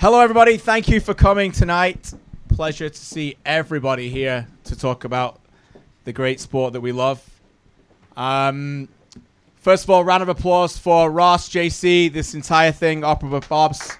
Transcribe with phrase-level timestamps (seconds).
[0.00, 0.58] Hello, everybody.
[0.58, 2.14] Thank you for coming tonight.
[2.46, 5.40] Pleasure to see everybody here to talk about
[6.04, 7.20] the great sport that we love.
[8.16, 8.88] Um,
[9.56, 13.96] first of all, round of applause for Ross, JC, this entire thing, Opera Bob's.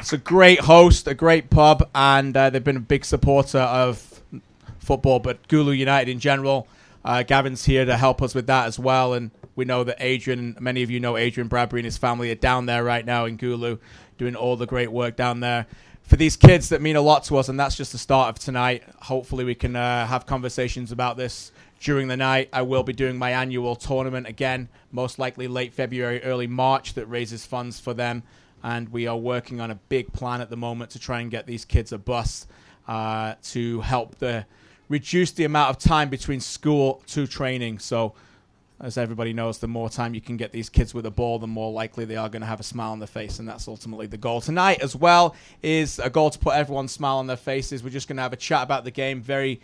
[0.00, 4.22] It's a great host, a great pub, and uh, they've been a big supporter of
[4.78, 6.68] football, but Gulu United in general.
[7.02, 10.56] Uh, Gavin's here to help us with that as well, and we know that Adrian,
[10.60, 13.36] many of you know Adrian Bradbury and his family are down there right now in
[13.36, 13.80] Gulu,
[14.16, 15.66] doing all the great work down there
[16.02, 18.38] for these kids that mean a lot to us, and that's just the start of
[18.38, 18.84] tonight.
[19.02, 22.48] Hopefully, we can uh, have conversations about this during the night.
[22.52, 27.06] I will be doing my annual tournament again, most likely late February, early March, that
[27.06, 28.22] raises funds for them
[28.62, 31.46] and we are working on a big plan at the moment to try and get
[31.46, 32.46] these kids a bus
[32.88, 34.44] uh, to help the
[34.88, 37.78] reduce the amount of time between school to training.
[37.78, 38.14] So,
[38.80, 41.46] as everybody knows, the more time you can get these kids with a ball, the
[41.46, 44.06] more likely they are going to have a smile on their face, and that's ultimately
[44.06, 44.80] the goal tonight.
[44.80, 47.82] As well is a goal to put everyone's smile on their faces.
[47.82, 49.60] We're just going to have a chat about the game, very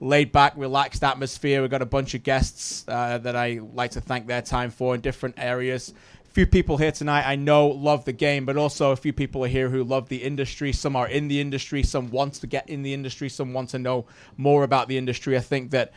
[0.00, 1.60] laid back, relaxed atmosphere.
[1.60, 4.94] We've got a bunch of guests uh, that I like to thank their time for
[4.94, 5.92] in different areas
[6.32, 9.48] few people here tonight I know love the game, but also a few people are
[9.48, 10.72] here who love the industry.
[10.72, 13.78] Some are in the industry, some want to get in the industry, some want to
[13.78, 14.06] know
[14.38, 15.36] more about the industry.
[15.36, 15.92] I think that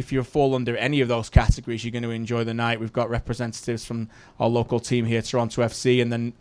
[0.00, 2.80] if you fall under any of those categories, you're going to enjoy the night.
[2.80, 4.08] We've got representatives from
[4.40, 6.32] our local team here, Toronto FC, and then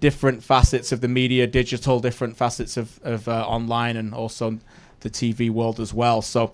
[0.00, 4.58] different facets of the media, digital, different facets of, of uh, online, and also
[5.00, 6.20] the TV world as well.
[6.20, 6.52] So.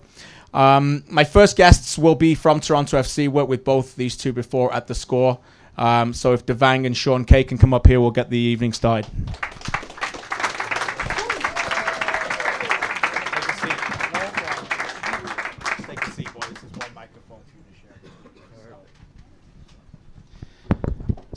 [0.53, 3.29] Um, my first guests will be from Toronto FC.
[3.29, 5.39] Worked with both these two before at the score.
[5.77, 8.73] Um, so if Devang and Sean Keay can come up here, we'll get the evening
[8.73, 9.09] started.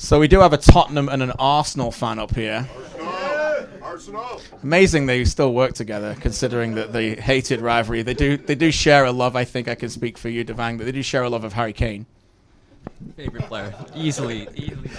[0.05, 2.69] So we do have a Tottenham and an Arsenal fan up here.
[3.81, 4.39] Arsenal.
[4.63, 8.03] Amazing they still work together, considering that they hated rivalry.
[8.03, 9.35] They do they do share a love.
[9.35, 11.55] I think I can speak for you, Devang, but they do share a love of
[11.55, 12.05] Harry Kane.
[13.17, 14.91] Favorite player, easily, easily.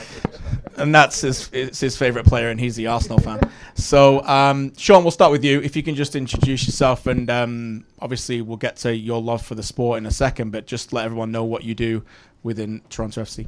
[0.78, 3.42] And that's his it's his favorite player, and he's the Arsenal fan.
[3.76, 5.62] So, um, Sean, we'll start with you.
[5.62, 9.54] If you can just introduce yourself, and um, obviously we'll get to your love for
[9.54, 12.04] the sport in a second, but just let everyone know what you do
[12.42, 13.46] within Toronto FC.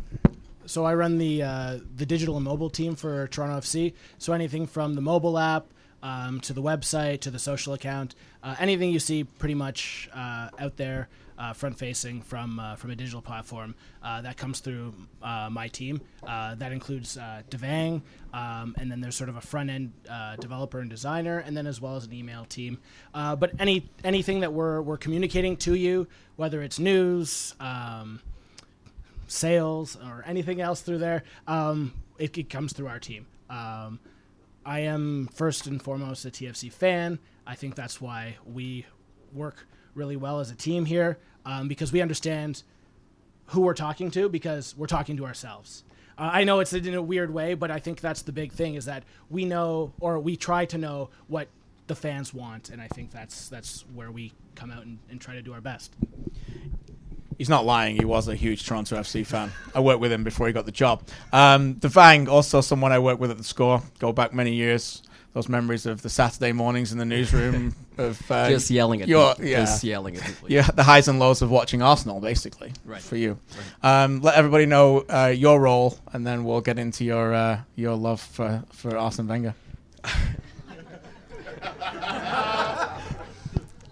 [0.68, 3.94] So I run the uh, the digital and mobile team for Toronto FC.
[4.18, 5.66] So anything from the mobile app
[6.04, 10.50] um, to the website to the social account, uh, anything you see pretty much uh,
[10.60, 11.08] out there
[11.38, 16.02] uh, front facing from uh, from a digital platform uh, that comes through my team.
[16.26, 17.18] That includes
[17.50, 18.02] Devang,
[18.34, 19.94] um, and then there's sort of a front end
[20.42, 22.78] developer and designer, and then as well as an email team.
[23.14, 27.56] but any anything that we're we're communicating to you, whether it's news.
[27.62, 28.20] Um,
[29.28, 33.28] sales or anything else through there, um, it, it, comes through our team.
[33.50, 34.00] Um,
[34.66, 37.20] I am first and foremost a TFC fan.
[37.46, 38.86] I think that's why we
[39.34, 42.64] work really well as a team here um, because we understand
[43.48, 45.84] who we're talking to because we're talking to ourselves.
[46.18, 48.76] Uh, I know it's in a weird way, but I think that's the big thing
[48.76, 51.48] is that we know or we try to know what
[51.88, 55.36] the fans want, and I think that's that's where we come out and, and try
[55.36, 55.96] to do our best.
[57.38, 57.98] He's not lying.
[57.98, 59.52] He was a huge Toronto FC fan.
[59.76, 61.04] I worked with him before he got the job.
[61.32, 65.04] Um, Devang, also someone I worked with at the score, go back many years
[65.38, 69.36] those memories of the Saturday mornings in the newsroom of uh, just yelling at your,
[69.36, 69.46] people.
[69.46, 70.52] Yeah, just yelling at people.
[70.52, 73.00] Yeah, the highs and lows of watching Arsenal, basically, right.
[73.00, 73.38] for you.
[73.84, 74.04] Right.
[74.04, 77.94] Um, let everybody know uh, your role, and then we'll get into your uh, your
[77.94, 79.54] love for for Arsene Wenger.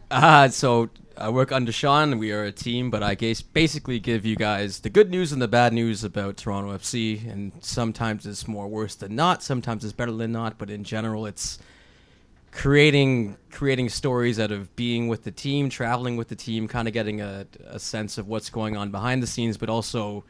[0.10, 2.18] uh, so I work under Sean.
[2.18, 5.42] We are a team, but I guess basically give you guys the good news and
[5.42, 7.32] the bad news about Toronto FC.
[7.32, 9.42] And sometimes it's more worse than not.
[9.42, 10.58] Sometimes it's better than not.
[10.58, 11.60] But in general, it's
[12.52, 16.94] creating creating stories out of being with the team, traveling with the team, kind of
[16.94, 20.26] getting a, a sense of what's going on behind the scenes, but also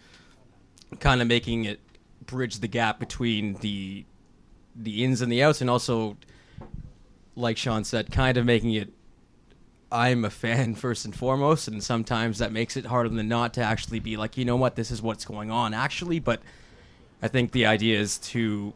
[0.99, 1.79] kind of making it
[2.25, 4.05] bridge the gap between the
[4.75, 6.17] the ins and the outs, and also,
[7.35, 8.91] like Sean said, kind of making it
[9.95, 13.61] I'm a fan first and foremost, and sometimes that makes it harder than not to
[13.61, 16.19] actually be like, you know what, this is what's going on actually.
[16.19, 16.41] But
[17.21, 18.73] I think the idea is to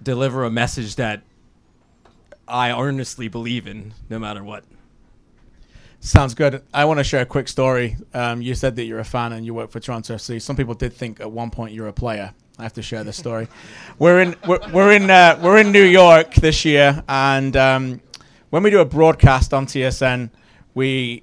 [0.00, 1.22] deliver a message that
[2.46, 4.62] I earnestly believe in, no matter what.
[5.98, 6.62] Sounds good.
[6.72, 7.96] I want to share a quick story.
[8.14, 10.40] Um, you said that you're a fan and you work for Toronto FC.
[10.40, 12.32] Some people did think at one point you're a player.
[12.60, 13.48] I have to share this story.
[13.98, 18.00] we're in we're, we're in uh, we're in New York this year, and um,
[18.50, 20.30] when we do a broadcast on TSN,
[20.74, 21.22] we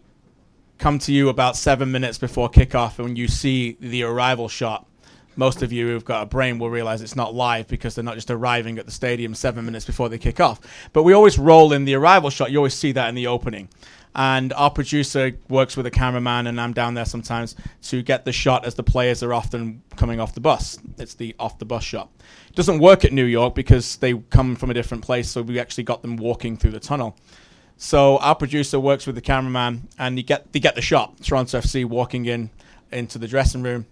[0.77, 4.86] come to you about seven minutes before kickoff, and when you see the arrival shot,
[5.36, 8.16] most of you who've got a brain will realize it's not live because they're not
[8.16, 10.62] just arriving at the stadium seven minutes before they kick off.
[10.94, 12.51] But we always roll in the arrival shot.
[12.51, 13.69] You always see that in the opening.
[14.15, 18.31] And our producer works with a cameraman, and I'm down there sometimes to get the
[18.31, 20.79] shot as the players are often coming off the bus.
[20.97, 22.09] It's the off the bus shot.
[22.47, 25.59] It doesn't work at New York because they come from a different place, so we
[25.59, 27.17] actually got them walking through the tunnel.
[27.75, 31.21] So our producer works with the cameraman, and you get they get the shot.
[31.21, 32.51] Toronto FC walking in
[32.94, 33.85] into the dressing room,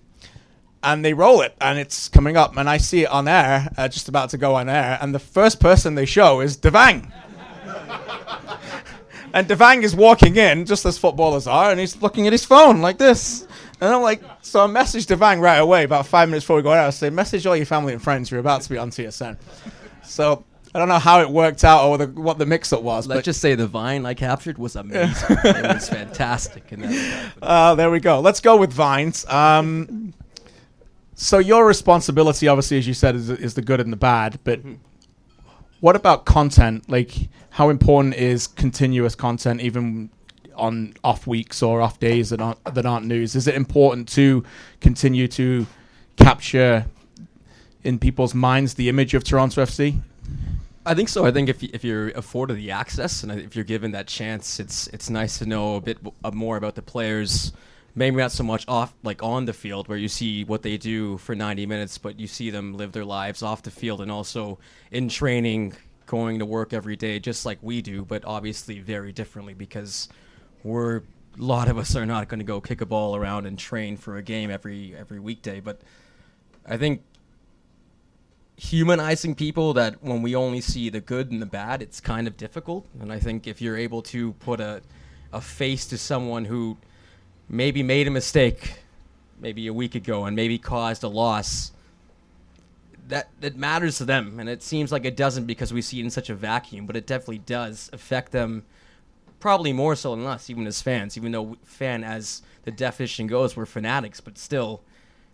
[0.81, 3.89] and they roll it, and it's coming up, and I see it on air, uh,
[3.89, 7.11] just about to go on air, and the first person they show is Devang.
[9.33, 12.81] And Devang is walking in, just as footballers are, and he's looking at his phone
[12.81, 13.47] like this.
[13.81, 16.71] And I'm like, so I messaged Devang right away, about five minutes before we go
[16.71, 16.85] out.
[16.85, 19.37] I say, message all your family and friends, you're about to be on TSN.
[20.03, 20.45] So
[20.75, 23.07] I don't know how it worked out or the, what the mix-up was.
[23.07, 25.37] Let's but just say the vine I captured was amazing.
[25.43, 26.71] it was fantastic.
[26.71, 27.33] In that.
[27.41, 28.19] Uh, there we go.
[28.19, 29.25] Let's go with vines.
[29.27, 30.13] Um,
[31.15, 34.39] so your responsibility, obviously, as you said, is, is the good and the bad.
[34.43, 34.61] But
[35.83, 36.89] what about content?
[36.89, 40.09] Like, how important is continuous content, even
[40.55, 43.35] on off weeks or off days that aren't that aren't news?
[43.35, 44.45] Is it important to
[44.79, 45.67] continue to
[46.15, 46.85] capture
[47.83, 49.99] in people's minds the image of Toronto FC?
[50.85, 51.25] I think so.
[51.25, 54.61] I think if y- if you're afforded the access and if you're given that chance,
[54.61, 57.51] it's it's nice to know a bit uh, more about the players.
[57.95, 61.17] Maybe not so much off like on the field where you see what they do
[61.19, 64.57] for 90 minutes, but you see them live their lives off the field and also
[64.91, 65.73] in training,
[66.05, 70.09] going to work every day, just like we do, but obviously very differently because
[70.63, 71.01] we're a
[71.37, 74.17] lot of us are not going to go kick a ball around and train for
[74.17, 75.59] a game every every weekday.
[75.59, 75.81] But
[76.65, 77.01] I think
[78.55, 82.37] humanizing people that when we only see the good and the bad, it's kind of
[82.37, 82.87] difficult.
[82.99, 84.81] And I think if you're able to put a,
[85.31, 86.77] a face to someone who
[87.49, 88.79] maybe made a mistake
[89.39, 91.71] maybe a week ago and maybe caused a loss,
[93.07, 94.39] that that matters to them.
[94.39, 96.95] And it seems like it doesn't because we see it in such a vacuum, but
[96.95, 98.63] it definitely does affect them
[99.39, 101.17] probably more so than us, even as fans.
[101.17, 104.81] Even though fan, as the definition goes, we're fanatics, but still,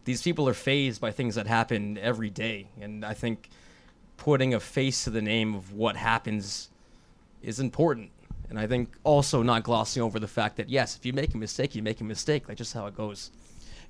[0.06, 2.68] these people are phased by things that happen every day.
[2.82, 3.50] And I think
[4.18, 6.70] putting a face to the name of what happens
[7.44, 8.10] is important.
[8.50, 11.38] And I think also not glossing over the fact that yes, if you make a
[11.38, 12.48] mistake, you make a mistake.
[12.48, 13.32] That's just how it goes.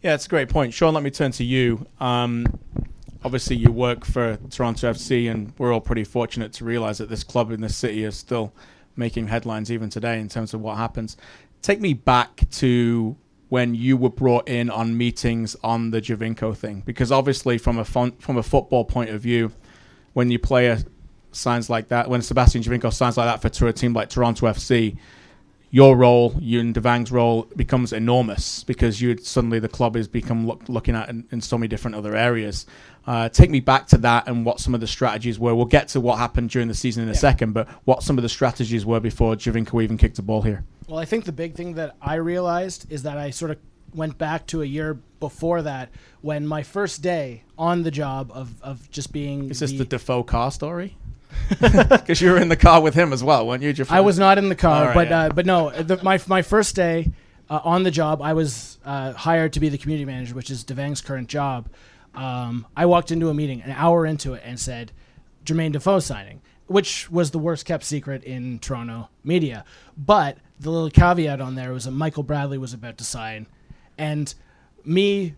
[0.02, 0.74] Yeah, it's a great point.
[0.74, 1.86] Sean, let me turn to you.
[2.00, 2.46] Um,
[3.24, 7.24] obviously, you work for Toronto FC, and we're all pretty fortunate to realize that this
[7.24, 8.54] club in this city is still
[8.96, 11.18] making headlines even today in terms of what happens.
[11.62, 13.18] Take me back to
[13.50, 17.86] when you were brought in on meetings on the Giovinco thing, because obviously, from a
[17.86, 19.52] fun, from a football point of view,
[20.14, 20.84] when you play a
[21.32, 24.48] signs like that, when Sebastian Giovinco signs like that for to a team like Toronto
[24.48, 24.98] FC,
[25.72, 30.48] your role, you and Devang's role becomes enormous because you suddenly the club is become
[30.48, 32.66] look, looking at in, in so many different other areas.
[33.06, 35.54] Uh, take me back to that and what some of the strategies were.
[35.54, 38.24] We'll get to what happened during the season in a second, but what some of
[38.24, 40.64] the strategies were before Giovinco even kicked the ball here.
[40.88, 43.58] Well, I think the big thing that I realized is that I sort of
[43.94, 45.90] went back to a year before that
[46.22, 49.50] when my first day on the job of, of just being.
[49.50, 50.98] Is this the Defoe car story?
[51.60, 53.74] Because you were in the car with him as well, weren't you?
[53.90, 55.20] I was not in the car, right, but yeah.
[55.22, 57.12] uh, but no, the, my my first day
[57.50, 60.64] uh, on the job, I was uh, hired to be the community manager, which is
[60.64, 61.70] Devang's current job.
[62.14, 64.92] Um, I walked into a meeting an hour into it and said,
[65.46, 69.66] Jermaine Defoe signing, which was the worst kept secret in Toronto media.
[69.98, 73.48] But the little caveat on there was that Michael Bradley was about to sign,
[73.98, 74.34] and
[74.86, 75.36] me,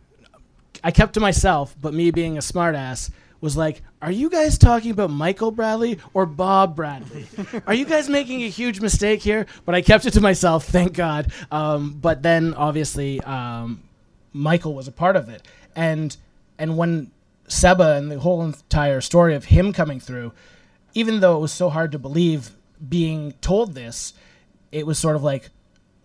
[0.84, 4.92] I kept to myself, but me being a smartass was like, "Are you guys talking
[4.92, 7.26] about Michael Bradley or Bob Bradley?
[7.68, 10.94] Are you guys making a huge mistake here?" But I kept it to myself, thank
[10.94, 11.32] God.
[11.52, 13.82] Um, but then obviously, um,
[14.32, 15.46] Michael was a part of it,
[15.76, 16.16] and
[16.58, 17.12] and when
[17.48, 20.32] Seba and the whole entire story of him coming through,
[20.94, 22.52] even though it was so hard to believe
[22.88, 24.14] being told this,
[24.72, 25.50] it was sort of like,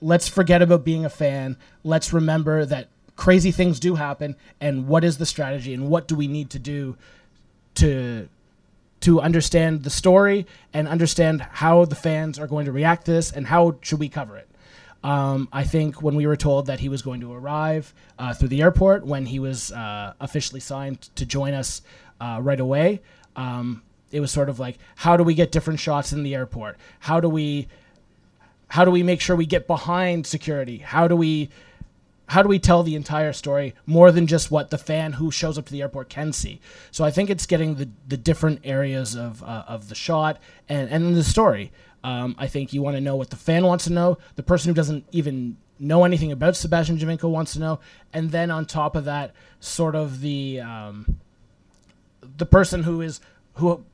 [0.01, 1.57] let's forget about being a fan.
[1.85, 6.15] Let's remember that crazy things do happen, and what is the strategy, and what do
[6.15, 6.97] we need to do
[7.77, 8.29] to
[9.01, 13.31] to understand the story and understand how the fans are going to react to this,
[13.31, 14.49] and how should we cover it.
[15.05, 18.49] Um, I think when we were told that he was going to arrive uh, through
[18.49, 21.83] the airport when he was uh, officially signed to join us
[22.21, 23.01] uh, right away,
[23.37, 26.77] um, it was sort of like, how do we get different shots in the airport?
[27.01, 27.69] How do we
[28.69, 30.79] how do we make sure we get behind security?
[30.79, 31.51] How do we
[32.27, 35.57] how do we tell the entire story more than just what the fan who shows
[35.59, 36.61] up to the airport can see?
[36.91, 40.91] So I think it's getting the, the different areas of, uh, of the shot and,
[40.91, 41.73] and the story.
[42.03, 44.19] Um, I think you want to know what the fan wants to know.
[44.37, 47.81] The person who doesn't even know anything about Sebastian Giovinco wants to know,
[48.13, 51.19] and then on top of that, sort of the um,
[52.37, 53.21] the person who is
[53.55, 53.85] who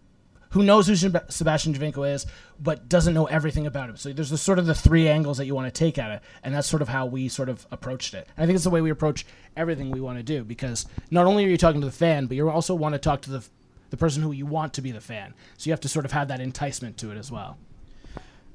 [0.52, 2.26] who knows who Sebastian Giovinco is,
[2.60, 3.96] but doesn't know everything about him.
[3.96, 6.22] So there's the sort of the three angles that you want to take at it,
[6.42, 8.28] and that's sort of how we sort of approached it.
[8.36, 11.26] And I think it's the way we approach everything we want to do because not
[11.26, 13.44] only are you talking to the fan, but you also want to talk to the
[13.92, 15.34] the person who you want to be the fan.
[15.58, 17.58] So you have to sort of have that enticement to it as well.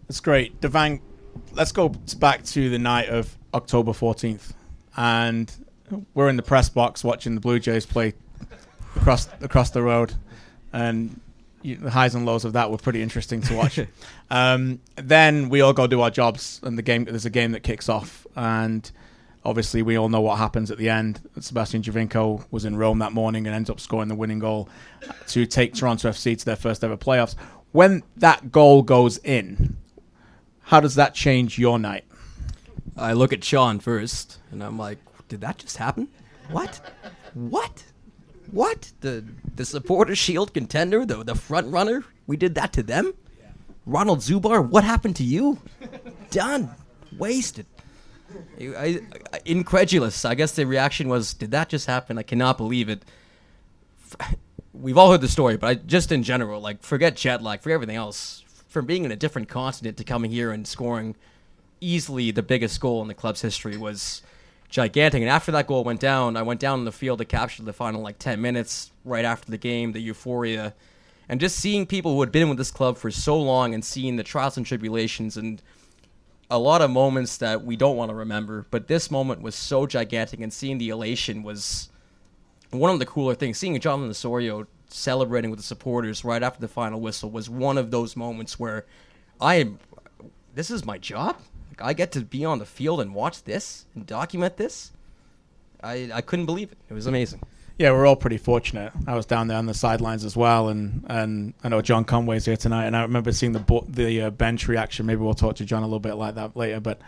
[0.07, 0.99] That's great, Devang.
[1.53, 4.53] Let's go back to the night of October 14th,
[4.97, 5.53] and
[6.15, 8.15] we're in the press box watching the Blue Jays play
[8.95, 10.15] across across the road,
[10.73, 11.21] and
[11.75, 13.79] the highs and lows of that were pretty interesting to watch.
[14.29, 17.63] um, then we all go do our jobs, and the game there's a game that
[17.63, 18.89] kicks off, and
[19.43, 21.21] obviously we all know what happens at the end.
[21.39, 24.69] Sebastian Giovinco was in Rome that morning and ends up scoring the winning goal
[25.27, 27.35] to take Toronto FC to their first ever playoffs.
[27.71, 29.77] When that goal goes in,
[30.63, 32.03] how does that change your night?
[32.97, 34.97] I look at Sean first, and I'm like,
[35.27, 36.07] did that just happen?
[36.49, 36.81] What?
[37.33, 37.83] What?
[38.51, 38.91] What?
[39.01, 39.23] The
[39.55, 42.05] the supporter shield contender, the the front runner?
[42.25, 43.13] We did that to them?
[43.39, 43.47] Yeah.
[43.85, 45.59] Ronald Zubar, what happened to you?
[46.29, 46.69] Done.
[47.17, 47.65] Wasted.
[48.59, 49.01] I,
[49.33, 50.25] I, incredulous.
[50.25, 52.17] I guess the reaction was, "Did that just happen?
[52.17, 53.03] I cannot believe it."
[54.73, 57.71] We've all heard the story, but I, just in general, like forget jet lag, for
[57.71, 61.15] everything else, from being in a different continent to coming here and scoring
[61.79, 64.21] easily the biggest goal in the club's history was
[64.69, 65.21] gigantic.
[65.21, 67.73] And after that goal went down, I went down in the field to capture the
[67.73, 70.73] final like 10 minutes right after the game, the euphoria.
[71.29, 74.15] And just seeing people who had been with this club for so long and seeing
[74.15, 75.61] the trials and tribulations and
[76.49, 78.65] a lot of moments that we don't want to remember.
[78.71, 81.89] But this moment was so gigantic, and seeing the elation was
[82.71, 83.57] one of the cooler things.
[83.57, 87.91] Seeing Jonathan Osorio celebrating with the supporters right after the final whistle was one of
[87.91, 88.85] those moments where
[89.41, 89.79] I am.
[90.55, 91.37] This is my job.
[91.79, 94.91] I get to be on the field and watch this and document this.
[95.83, 96.77] I I couldn't believe it.
[96.89, 97.41] It was amazing.
[97.77, 98.91] Yeah, we're all pretty fortunate.
[99.05, 102.45] I was down there on the sidelines as well, and, and I know John Conway's
[102.45, 105.05] here tonight, and I remember seeing the the uh, bench reaction.
[105.05, 106.99] Maybe we'll talk to John a little bit like that later, but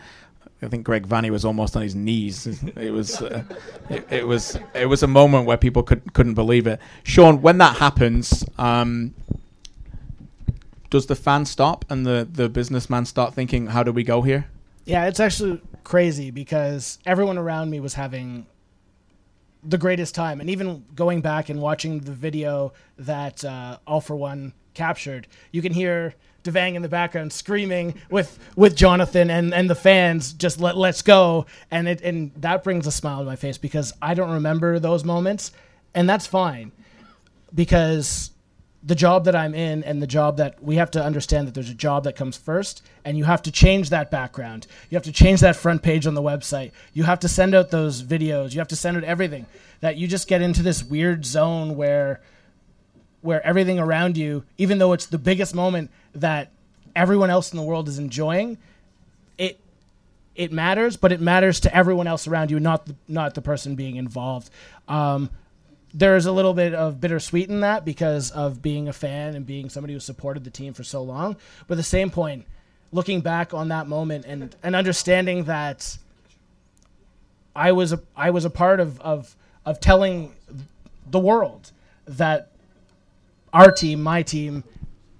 [0.62, 2.62] I think Greg Vanney was almost on his knees.
[2.76, 3.44] It was, uh,
[3.90, 6.80] it, it, was, it was a moment where people could couldn't believe it.
[7.04, 9.16] Sean, when that happens, um,
[10.92, 14.46] does the fan stop and the the businessman start thinking, "How do we go here?"
[14.90, 18.48] Yeah, it's actually crazy because everyone around me was having
[19.64, 24.16] the greatest time, and even going back and watching the video that uh, All for
[24.16, 29.70] One captured, you can hear Devang in the background screaming with with Jonathan and, and
[29.70, 33.36] the fans just let let's go, and it and that brings a smile to my
[33.36, 35.52] face because I don't remember those moments,
[35.94, 36.72] and that's fine
[37.54, 38.32] because
[38.82, 41.70] the job that I'm in and the job that we have to understand that there's
[41.70, 44.68] a job that comes first and you have to change that background.
[44.90, 46.72] You have to change that front page on the website.
[46.94, 48.54] You have to send out those videos.
[48.54, 49.46] You have to send out everything
[49.82, 52.22] that you just get into this weird zone where
[53.22, 56.52] where everything around you, even though it's the biggest moment that
[56.96, 58.58] everyone else in the world is enjoying,
[59.38, 59.60] it
[60.36, 63.76] it matters, but it matters to everyone else around you, not the, not the person
[63.76, 64.50] being involved.
[64.88, 65.30] Um,
[65.94, 69.70] there's a little bit of bittersweet in that because of being a fan and being
[69.70, 71.36] somebody who supported the team for so long.
[71.68, 72.46] But at the same point,
[72.92, 75.98] looking back on that moment and, and understanding that
[77.56, 80.34] I was a I was a part of, of of telling
[81.06, 81.72] the world
[82.06, 82.52] that
[83.52, 84.64] our team, my team,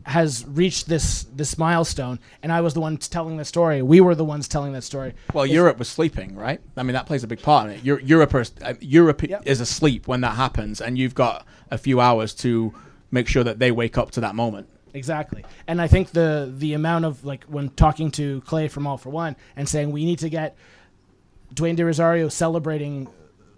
[0.10, 3.84] has reached this this milestone, and I was the one telling the story.
[3.84, 5.14] We were the ones telling that story.
[5.34, 6.60] Well, it's, Europe was sleeping, right?
[6.76, 7.84] I mean, that plays a big part in it.
[7.84, 9.44] Europe, is, uh, Europe yep.
[9.46, 12.74] is asleep when that happens, and you've got a few hours to
[13.12, 14.68] make sure that they wake up to that moment.
[14.96, 18.98] Exactly, and I think the the amount of like when talking to Clay from All
[18.98, 20.58] for One and saying we need to get
[21.54, 23.08] Dwayne De Rosario celebrating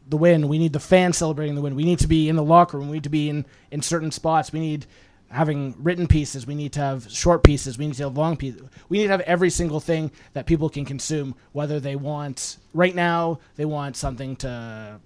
[0.06, 0.50] the win.
[0.50, 1.76] We need the fans celebrating the win.
[1.76, 2.90] We need to be in the locker room.
[2.90, 4.52] We need to be in in certain spots.
[4.52, 4.86] We need
[5.32, 6.46] having written pieces.
[6.46, 7.78] We need to have short pieces.
[7.78, 8.62] We need to have long pieces.
[8.90, 12.94] We need to have every single thing that people can consume, whether they want right
[12.94, 15.00] now, they want something to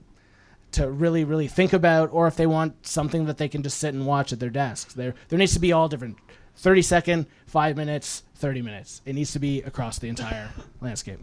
[0.71, 3.93] to really, really think about, or if they want something that they can just sit
[3.93, 4.93] and watch at their desks.
[4.93, 6.17] There there needs to be all different
[6.57, 9.01] 30 second, five minutes, 30 minutes.
[9.05, 10.49] It needs to be across the entire
[10.81, 11.19] landscape.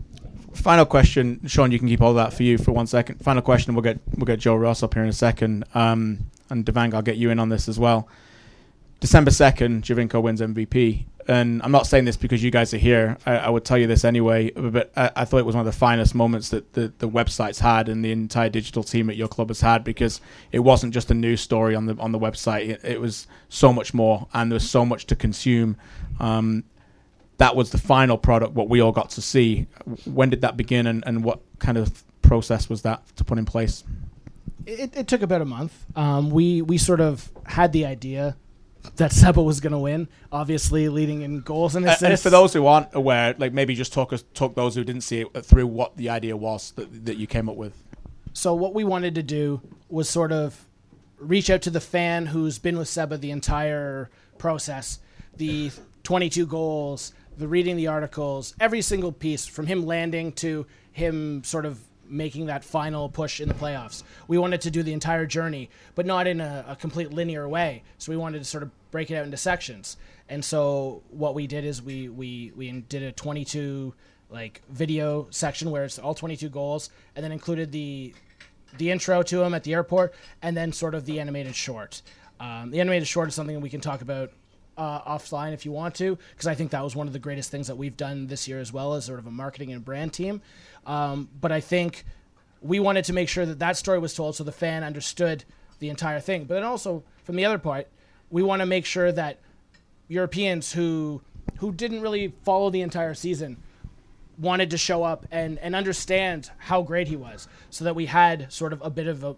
[0.55, 1.73] Final question, Sean.
[1.73, 3.23] You can keep all that for you for one second.
[3.23, 3.75] Final question.
[3.75, 6.95] We'll get we'll get Joe Ross up here in a second, um, and Devang.
[6.95, 8.09] I'll get you in on this as well.
[9.03, 11.07] December 2nd, Giovinco wins MVP.
[11.27, 13.19] And I'm not saying this because you guys are here.
[13.27, 14.53] I, I would tell you this anyway.
[14.53, 17.59] But I, I, thought it was one of the finest moments that the, the website's
[17.59, 20.21] had and the entire digital team at your club has had because
[20.53, 22.69] it wasn't just a news story on the on the website.
[22.69, 25.77] It, it was so much more, and there was so much to consume.
[26.21, 26.63] Um,
[27.39, 29.67] that was the final product, what we all got to see.
[30.05, 33.47] When did that begin, and, and what kind of process was that to put in
[33.47, 33.83] place?
[34.65, 35.87] It, it took about a month.
[35.97, 38.37] Um, we we sort of had the idea
[38.97, 42.03] that Seba was going to win, obviously leading in goals and A- assists.
[42.05, 45.03] And for those who aren't aware, like maybe just talk us talk those who didn't
[45.03, 47.83] see it through what the idea was that, that you came up with.
[48.33, 50.67] So what we wanted to do was sort of
[51.19, 54.99] reach out to the fan who's been with Seba the entire process,
[55.37, 55.71] the
[56.03, 61.65] 22 goals, the reading the articles, every single piece from him landing to him sort
[61.65, 61.79] of
[62.13, 64.03] making that final push in the playoffs.
[64.29, 67.83] We wanted to do the entire journey, but not in a, a complete linear way.
[67.99, 69.97] So we wanted to sort of break it out into sections.
[70.29, 73.95] And so what we did is we we we did a 22
[74.31, 78.15] like video section where it's all 22 goals, and then included the
[78.79, 82.03] the intro to him at the airport, and then sort of the animated short.
[82.41, 84.33] Um, the animated short is something we can talk about
[84.77, 87.51] uh, offline if you want to, because I think that was one of the greatest
[87.51, 90.13] things that we've done this year as well as sort of a marketing and brand
[90.13, 90.41] team.
[90.87, 92.05] Um, but I think
[92.61, 95.45] we wanted to make sure that that story was told so the fan understood
[95.79, 96.45] the entire thing.
[96.45, 97.89] But then also from the other part,
[98.31, 99.39] we want to make sure that
[100.09, 101.23] Europeans who
[101.59, 103.57] who didn't really follow the entire season
[104.39, 108.53] wanted to show up and, and understand how great he was so that we had
[108.53, 109.37] sort of a bit of a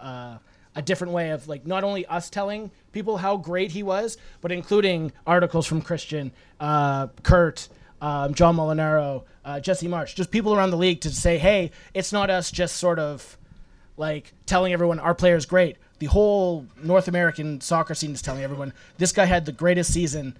[0.00, 0.38] uh,
[0.74, 4.50] a different way of like not only us telling people how great he was but
[4.50, 6.30] including articles from kristian
[6.60, 7.68] uh, kurt
[8.02, 12.12] um, john molinaro uh, jesse marsch just people around the league to say hey it's
[12.12, 13.38] not us just sort of
[13.96, 18.42] like telling everyone our player is great the whole north american soccer scene is telling
[18.42, 20.36] everyone this guy had the greatest season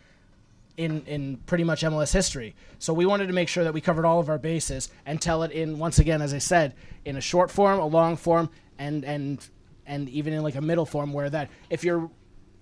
[0.76, 2.54] in in pretty much MLS history.
[2.78, 5.42] So we wanted to make sure that we covered all of our bases and tell
[5.42, 9.04] it in once again, as I said, in a short form, a long form, and
[9.04, 9.46] and
[9.86, 12.10] and even in like a middle form, where that if you're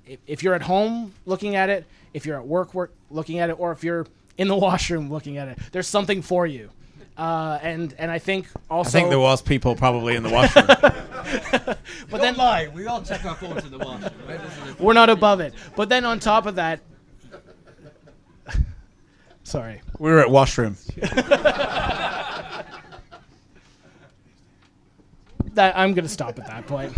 [0.07, 3.51] if, if you're at home looking at it, if you're at work work looking at
[3.51, 4.07] it, or if you're
[4.41, 6.71] in the washroom looking at it, there's something for you.
[7.17, 10.67] Uh, and and I think also I think there was people probably in the washroom.
[12.11, 12.69] but then lie.
[12.69, 14.13] We all check our phones in the washroom.
[14.27, 14.41] Right?
[14.81, 15.53] we're not above it.
[15.77, 16.81] But then on top of that,
[19.43, 19.83] sorry.
[19.99, 20.77] we were at washroom.
[25.55, 26.97] That I'm gonna stop at that point.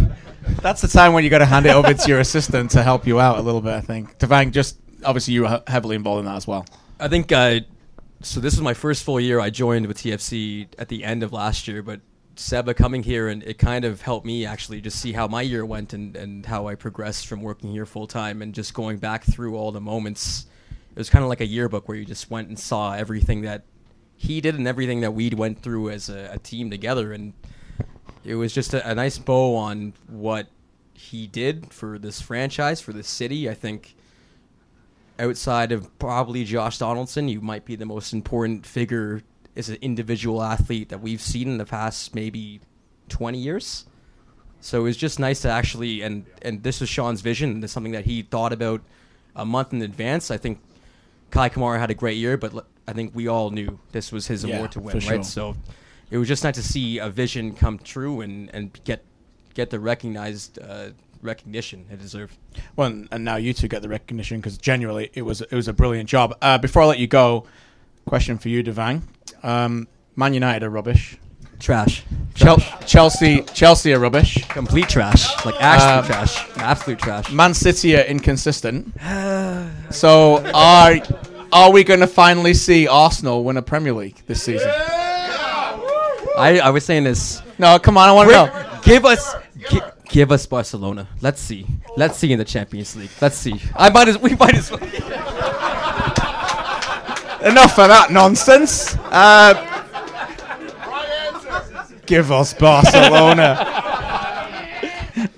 [0.60, 3.06] That's the time when you got to hand it over to your assistant to help
[3.06, 3.72] you out a little bit.
[3.72, 4.18] I think.
[4.18, 6.66] Devang, just obviously you were heavily involved in that as well.
[7.02, 7.58] I think uh,
[8.20, 8.38] so.
[8.38, 9.40] This is my first full year.
[9.40, 12.00] I joined with TFC at the end of last year, but
[12.36, 15.66] Seba coming here and it kind of helped me actually just see how my year
[15.66, 19.24] went and, and how I progressed from working here full time and just going back
[19.24, 20.46] through all the moments.
[20.92, 23.64] It was kind of like a yearbook where you just went and saw everything that
[24.16, 27.32] he did and everything that we went through as a, a team together, and
[28.24, 30.46] it was just a, a nice bow on what
[30.94, 33.50] he did for this franchise, for this city.
[33.50, 33.96] I think
[35.18, 39.22] outside of probably Josh Donaldson, you might be the most important figure
[39.56, 42.60] as an individual athlete that we've seen in the past maybe
[43.08, 43.86] 20 years.
[44.60, 47.60] So it was just nice to actually, and and this was Sean's vision.
[47.60, 48.80] This is something that he thought about
[49.34, 50.30] a month in advance.
[50.30, 50.60] I think
[51.32, 54.44] Kei Kamara had a great year, but I think we all knew this was his
[54.44, 55.16] Yeah, award to win, for sure.
[55.16, 55.24] right?
[55.26, 55.56] So
[56.10, 59.02] it was just nice to see a vision come true and and get
[59.54, 60.90] get the recognized uh,
[61.22, 62.36] recognition it deserved.
[62.76, 65.68] Well, and- and now you two get the recognition because genuinely it was it was
[65.68, 66.36] a brilliant job.
[66.42, 67.44] Uh, before I let you go,
[68.06, 69.02] question for you, Devang.
[69.42, 71.16] Um, Man United are rubbish.
[71.58, 72.02] Trash.
[72.34, 74.44] Chel- Chelsea Chelsea are rubbish.
[74.48, 75.24] Complete trash.
[75.46, 76.46] Like absolute Um, trash.
[76.56, 77.30] Absolute trash.
[77.32, 78.92] Man City are inconsistent.
[79.90, 80.96] so are
[81.52, 84.70] are we going to finally see Arsenal win a Premier League this season?
[86.34, 87.42] I, I was saying this.
[87.58, 88.80] No, come on, I want to know.
[88.82, 89.34] Give us
[89.70, 89.80] gi-
[90.12, 91.08] give us Barcelona.
[91.22, 91.66] Let's see.
[91.96, 93.10] Let's see in the Champions League.
[93.20, 93.60] Let's see.
[93.74, 94.80] I might as we might as well.
[97.42, 98.94] Enough of that nonsense.
[99.10, 99.54] Uh,
[102.06, 103.56] give us Barcelona.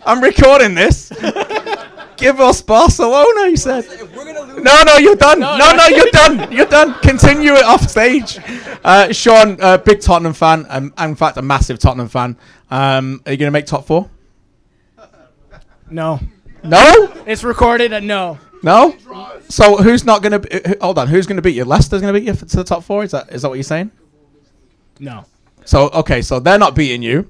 [0.05, 1.11] I'm recording this.
[2.17, 3.87] give us Barcelona, he said.
[4.15, 4.63] We're gonna lose.
[4.63, 5.41] No, no, you're done.
[5.41, 6.53] No, no, you're done.
[6.53, 6.95] You're done.
[7.01, 8.39] Continue it off stage.
[8.85, 10.67] Uh, Sean, uh, big Tottenham fan.
[10.69, 12.37] Um, in fact, a massive Tottenham fan.
[12.71, 14.11] Um, are you going to make top four?
[15.95, 16.19] No,
[16.65, 17.13] No?
[17.25, 17.93] it's recorded.
[17.93, 18.97] And no, No?
[19.49, 20.39] So who's not going to...
[20.41, 20.75] Be.
[20.81, 21.07] Hold on.
[21.07, 21.65] Who's going to beat you?
[21.65, 23.05] Leicester's going to beat you to the top four?
[23.05, 23.91] Is that is that what you're saying?
[24.99, 25.25] no.
[25.67, 27.27] So, okay, so they're not beating you.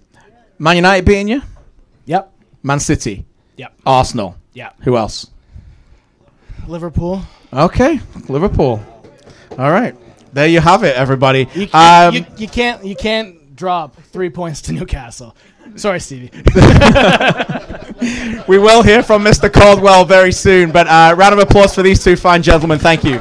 [0.59, 1.42] Man United beating you?
[2.07, 2.33] Yep,
[2.64, 3.24] Man City?
[3.57, 4.37] yep, Arsenal?
[4.55, 4.74] yep.
[4.81, 5.31] Who else?
[6.66, 7.22] Liverpool.
[7.53, 8.85] Okay, Liverpool.
[9.57, 9.94] All right.
[10.33, 11.46] There you have it, everybody.
[11.55, 15.37] You, Um, you, you can't you can't drop three points to Newcastle.
[15.77, 16.31] Sorry, Stevie.
[18.49, 19.51] we will hear from Mr.
[19.51, 22.79] Caldwell very soon, but uh, round of applause for these two fine gentlemen.
[22.79, 23.21] Thank you.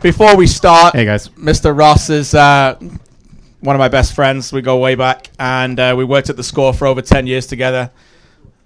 [0.00, 1.76] Before we start, hey guys, Mr.
[1.76, 2.78] Ross is uh,
[3.60, 4.50] one of my best friends.
[4.52, 7.46] We go way back, and uh, we worked at the Score for over ten years
[7.46, 7.90] together.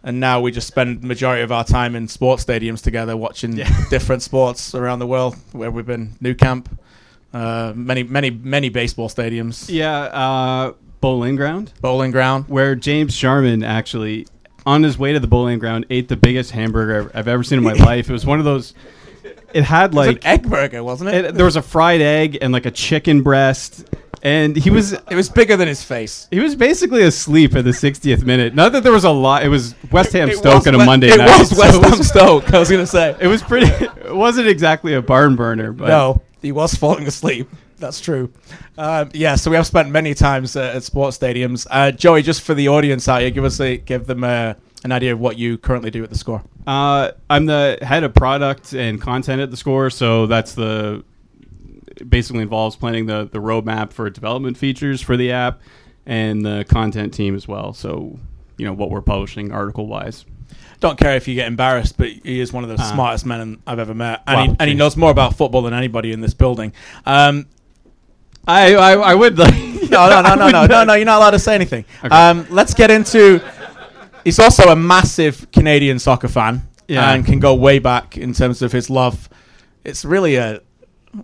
[0.04, 3.56] And now we just spend the majority of our time in sports stadiums together, watching
[3.56, 3.88] yeah.
[3.90, 5.34] different sports around the world.
[5.52, 6.68] Where we've been, Nou Camp,
[7.34, 12.46] uh, many, many, many baseball stadiums, Yeah, uh, Boleyn Ground Boleyn Ground.
[12.48, 14.26] where James Sharman actually,
[14.64, 17.64] on his way to the Boleyn Ground, ate the biggest hamburger I've ever seen in
[17.64, 18.08] my life.
[18.08, 18.72] It was one of those.
[19.52, 21.24] It had It was like an egg burger, wasn't it?
[21.26, 23.84] it, there was a fried egg and like a chicken breast,
[24.22, 26.26] and he was It was bigger than his face.
[26.30, 28.54] he was basically asleep at the 60th minute.
[28.54, 29.44] Not that there was a lot.
[29.44, 31.38] It was West Ham It Stoke was on a We- Monday it night.
[31.38, 32.52] was so West Ham Stoke.
[32.54, 33.14] I was going to say.
[33.20, 33.66] It was pretty.
[33.66, 37.48] It wasn't exactly a barn burner, but No, he was falling asleep.
[37.78, 38.32] That's true.
[38.78, 41.66] Um, yeah, so we have spent many times uh, at sports stadiums.
[41.70, 44.54] Uh, Joey, just for the audience out here, give us a, give them uh
[44.84, 46.44] an idea of what you currently do at the score.
[46.66, 51.02] Uh, I'm the head of product and content at the score, so that's the
[52.08, 55.60] basically involves planning the the roadmap for development features for the app
[56.06, 57.72] and the content team as well.
[57.72, 58.18] So
[58.56, 60.24] you know what we're publishing article wise.
[60.80, 62.92] Don't care if you get embarrassed, but he is one of the Ah.
[62.92, 65.72] smartest men I've ever met, and, Wow, he, and he knows more about football than
[65.72, 66.72] anybody in this building.
[67.06, 67.46] Um,
[68.46, 69.54] I I, I would like
[69.90, 70.94] no, no, no, no, no, no, no.
[70.94, 71.84] You're not allowed to say anything.
[72.04, 72.14] Okay.
[72.14, 73.40] Um, let's get into.
[74.24, 77.12] He's also a massive Canadian soccer fan, Yeah.
[77.12, 79.28] and can go way back in terms of his love.
[79.84, 80.60] It's really a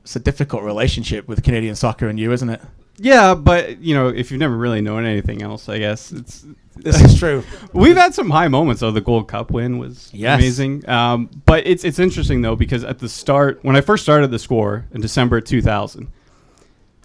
[0.04, 2.60] it's a difficult relationship with Canadian soccer and you, isn't it?
[2.96, 6.44] Yeah, but you know if you've never really known anything else, I guess it's
[6.82, 7.44] This is true.
[7.72, 8.80] We've had some high moments.
[8.80, 8.90] though.
[8.90, 10.38] the Gold Cup win was Yes.
[10.38, 10.88] amazing.
[10.88, 14.38] Um, but it's it's interesting though because at the start, when I first started the
[14.38, 16.08] score in December 2000,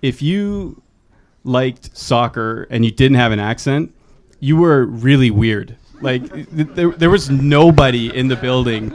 [0.02, 0.82] if you
[1.44, 3.94] liked soccer and you didn't have an accent,
[4.40, 5.78] you were really weird.
[6.02, 8.94] Like th- there, there was nobody in the building.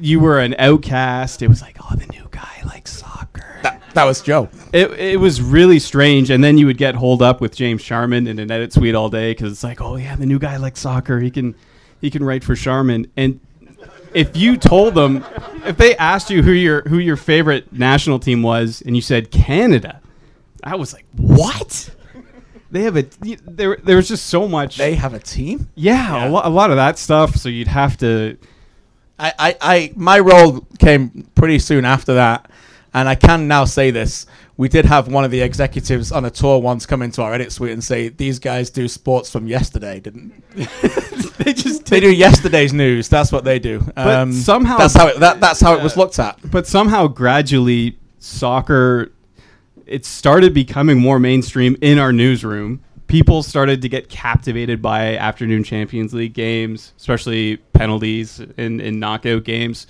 [0.00, 1.42] You were an outcast.
[1.42, 3.60] It was like, oh, the new guy likes soccer.
[3.94, 4.48] That, that was Joe.
[4.72, 8.26] It, it was really strange, and then you would get holed up with James Sharman
[8.26, 10.80] in an edit suite all day because it's like, oh yeah, the new guy likes
[10.80, 11.20] soccer.
[11.20, 11.54] He can
[12.00, 13.10] he can write for Sharman.
[13.16, 13.40] And
[14.12, 15.24] if you told them,
[15.64, 19.30] if they asked you who your who your favorite national team was, and you said
[19.30, 20.00] Canada,
[20.62, 21.90] I was like, what?
[22.70, 23.02] They have a
[23.46, 23.76] there.
[23.76, 24.76] There was just so much.
[24.78, 25.68] They have a team.
[25.76, 26.28] yeah, Yeah.
[26.28, 27.36] A, lot, a lot of that stuff.
[27.36, 28.36] So you'd have to.
[29.16, 32.50] I, I, I, my role came pretty soon after that,
[32.94, 34.26] and I can now say this:
[34.56, 37.52] we did have one of the executives on a tour once come into our edit
[37.52, 40.42] suite and say, "These guys do sports from yesterday, didn't
[41.38, 42.00] They just they?
[42.00, 43.08] Do yesterday's news?
[43.08, 46.18] That's what they do." Um, somehow- that's how it, that, that's how it was looked
[46.18, 46.38] at.
[46.50, 49.10] but somehow gradually soccer
[49.86, 55.62] it started becoming more mainstream in our newsroom people started to get captivated by afternoon
[55.62, 59.86] champions league games especially penalties in, in knockout games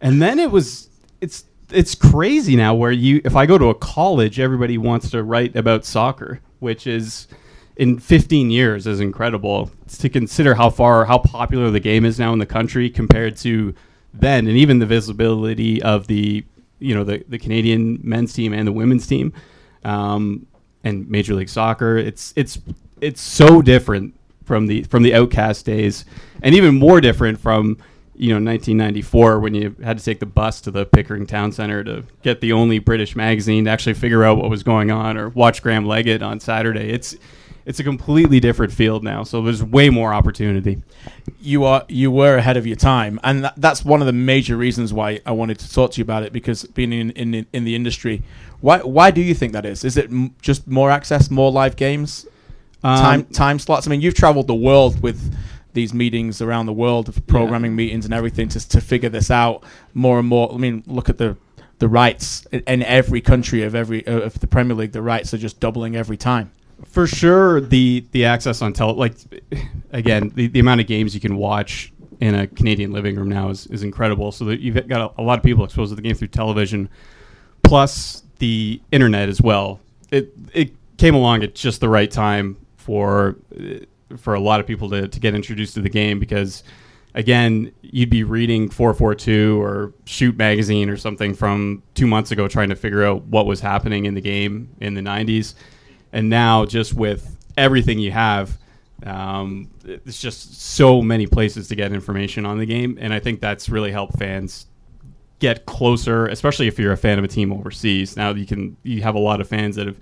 [0.00, 0.88] and then it was
[1.20, 5.22] it's it's crazy now where you if i go to a college everybody wants to
[5.22, 7.26] write about soccer which is
[7.76, 9.70] in 15 years is incredible.
[9.98, 13.74] To consider how far how popular the game is now in the country compared to
[14.12, 16.44] then and even the visibility of the
[16.78, 19.32] you know the, the canadian men's team and the women's team
[19.84, 20.46] um,
[20.84, 21.96] and major league soccer.
[21.96, 22.58] It's it's
[23.00, 26.04] it's so different from the from the outcast days
[26.42, 27.78] and even more different from
[28.16, 31.82] you know 1994 when you had to take the bus to the Pickering Town Center
[31.84, 35.28] to get the only British magazine to actually figure out what was going on or
[35.30, 37.16] watch Graham Leggat on Saturday it's
[37.66, 40.82] it's a completely different field now so there's way more opportunity
[41.40, 44.56] you are you were ahead of your time, and that, that's one of the major
[44.56, 46.32] reasons why I wanted to talk to you about it.
[46.32, 48.22] Because being in in, in the industry,
[48.60, 49.84] why why do you think that is?
[49.84, 52.26] Is it m- just more access, more live games,
[52.82, 53.86] time Um, time slots?
[53.86, 55.34] I mean, you've traveled the world with
[55.74, 59.62] these meetings around the world of programming meetings and everything to to figure this out
[59.92, 60.52] more and more.
[60.52, 61.36] I mean, look at the
[61.78, 64.92] the rights in, every country of every of the Premier League.
[64.92, 66.50] The rights are just doubling every time.
[66.86, 69.14] for sure the the access on tele like
[69.92, 73.48] again the, the amount of games you can watch in a Canadian living room now
[73.50, 76.02] is, is incredible so that you've got a, a lot of people exposed to the
[76.02, 76.88] game through television
[77.62, 83.36] plus the internet as well it it came along at just the right time for
[84.16, 86.62] for a lot of people to, to get introduced to the game because
[87.14, 92.68] again you'd be reading 442 or shoot magazine or something from two months ago trying
[92.68, 95.54] to figure out what was happening in the game in the 90s
[96.12, 98.58] and now just with everything you have
[99.04, 102.96] um, it's just so many places to get information on the game.
[103.00, 104.66] And i think that's really helped fans
[105.40, 109.02] get closer especially if you're a fan of a team overseas now you can you
[109.02, 109.98] have a lot of fans that have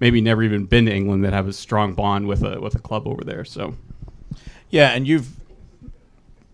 [0.00, 2.80] maybe never even been to england that have a strong bond with a with a
[2.80, 3.74] club over there so
[4.70, 5.28] Yeah, and you've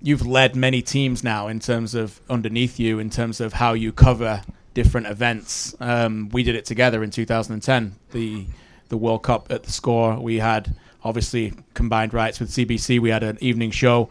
[0.01, 3.93] you've led many teams now in terms of underneath you in terms of how you
[3.93, 4.43] cover
[4.75, 5.75] different events.
[5.81, 8.47] Um, we did it together in 2010, the
[8.89, 10.21] the World Cup at the Score.
[10.21, 13.01] We had obviously combined rights with CBC.
[13.01, 14.11] We had an evening show.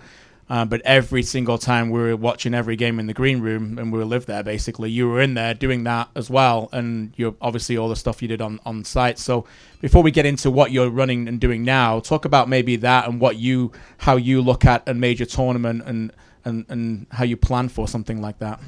[0.52, 3.90] Uh, but every single time we were watching every game in the green room and
[3.90, 7.34] we were live there basically, you were in there doing that as well, and you're
[7.40, 9.18] obviously all the stuff you did on on site.
[9.18, 9.46] So
[9.80, 13.22] before we get into what you're running and doing now, talk about maybe that and
[13.22, 16.12] what you how you look at a major tournament and
[16.44, 18.60] and and how you plan for something like that.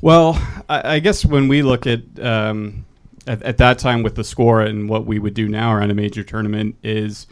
[0.00, 0.34] Well,
[0.68, 2.86] I, I guess when we look at, um,
[3.28, 5.94] at at that time with the score and what we would do now around a
[5.94, 7.28] major tournament is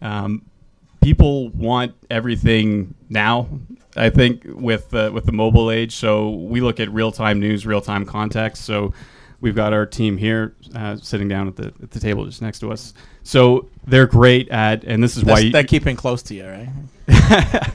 [0.00, 0.44] um,
[1.02, 3.48] people want everything now.
[3.94, 7.66] I think with uh, with the mobile age, so we look at real time news,
[7.66, 8.64] real time context.
[8.64, 8.94] So
[9.42, 12.60] we've got our team here uh, sitting down at the at the table just next
[12.60, 12.94] to us.
[13.22, 16.46] So they're great at, and this is They're, why you, they're keeping close to you,
[16.46, 16.70] right?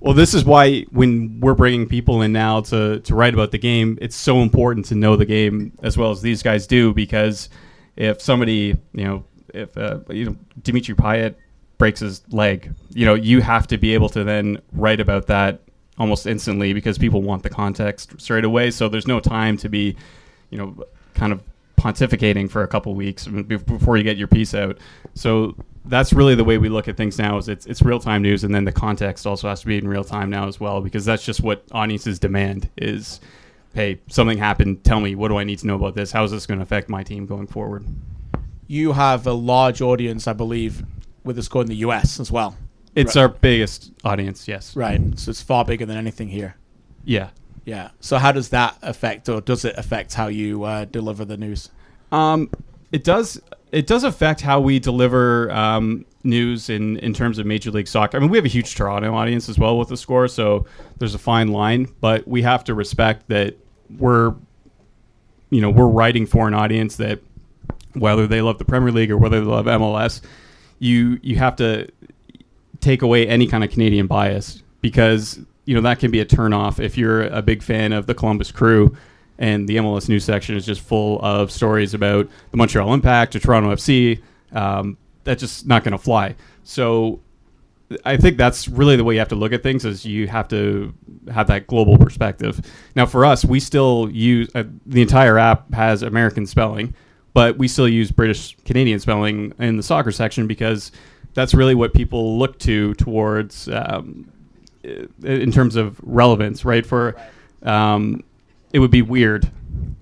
[0.00, 3.58] well, this is why when we're bringing people in now to, to write about the
[3.58, 7.48] game, it's so important to know the game as well as these guys do because
[7.96, 11.34] if somebody, you know, if uh, you know Dimitri Payet
[11.78, 15.60] breaks his leg, you know, you have to be able to then write about that
[15.98, 18.70] almost instantly because people want the context straight away.
[18.70, 19.96] So there's no time to be,
[20.50, 20.84] you know,
[21.14, 21.42] kind of
[21.76, 24.78] pontificating for a couple weeks before you get your piece out.
[25.14, 27.36] So that's really the way we look at things now.
[27.36, 29.86] Is it's it's real time news, and then the context also has to be in
[29.86, 32.70] real time now as well, because that's just what audiences demand.
[32.78, 33.20] Is
[33.74, 34.82] hey, something happened.
[34.84, 36.12] Tell me, what do I need to know about this?
[36.12, 37.84] How is this going to affect my team going forward?
[38.66, 40.84] You have a large audience, I believe,
[41.24, 42.56] with the score in the US as well.
[42.94, 43.22] It's Right.
[43.22, 44.46] our biggest audience.
[44.46, 44.76] Yes.
[44.76, 45.00] Right.
[45.18, 46.54] So it's far bigger than anything here.
[47.04, 47.30] Yeah.
[47.64, 47.90] Yeah.
[48.00, 51.70] So how does that affect, or does it affect how you uh, deliver the news?
[52.12, 52.50] Um,
[52.92, 53.40] it does.
[53.72, 58.16] It does affect how we deliver um, news in, in terms of Major League Soccer.
[58.16, 60.64] I mean, we have a huge Toronto audience as well with the score, so
[60.98, 61.88] there's a fine line.
[62.00, 63.56] But we have to respect that
[63.98, 64.34] we're,
[65.50, 67.18] you know, we're writing for an audience that,
[67.94, 70.20] whether they love the Premier League or whether they love MLS,
[70.84, 71.88] you you have to
[72.80, 76.78] take away any kind of Canadian bias because you know that can be a turnoff
[76.78, 78.94] if you're a big fan of the Columbus Crew
[79.38, 83.40] and the MLS news section is just full of stories about the Montreal Impact or
[83.40, 84.22] Toronto FC.
[84.52, 86.36] Um, that's just not going to fly.
[86.62, 87.20] So
[88.04, 90.46] I think that's really the way you have to look at things is you have
[90.48, 90.94] to
[91.32, 92.60] have that global perspective.
[92.94, 96.94] Now for us, we still use uh, the entire app has American spelling,
[97.34, 100.90] but we still use British Canadian spelling in the soccer section because
[101.34, 104.30] that's really what people look to towards um,
[105.22, 106.86] in terms of relevance, right?
[106.86, 107.16] For
[107.62, 108.22] um,
[108.72, 109.50] it would be weird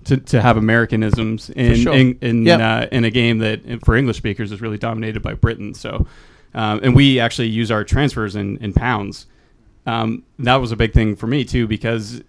[0.05, 1.93] to, to have Americanisms in sure.
[1.93, 2.59] in in, Yep.
[2.59, 5.73] uh, in a game that for English speakers is really dominated by Britain.
[5.73, 6.05] So,
[6.53, 9.25] um, and we actually use our transfers in, in pounds.
[9.85, 12.21] Um, that was a big thing for me too because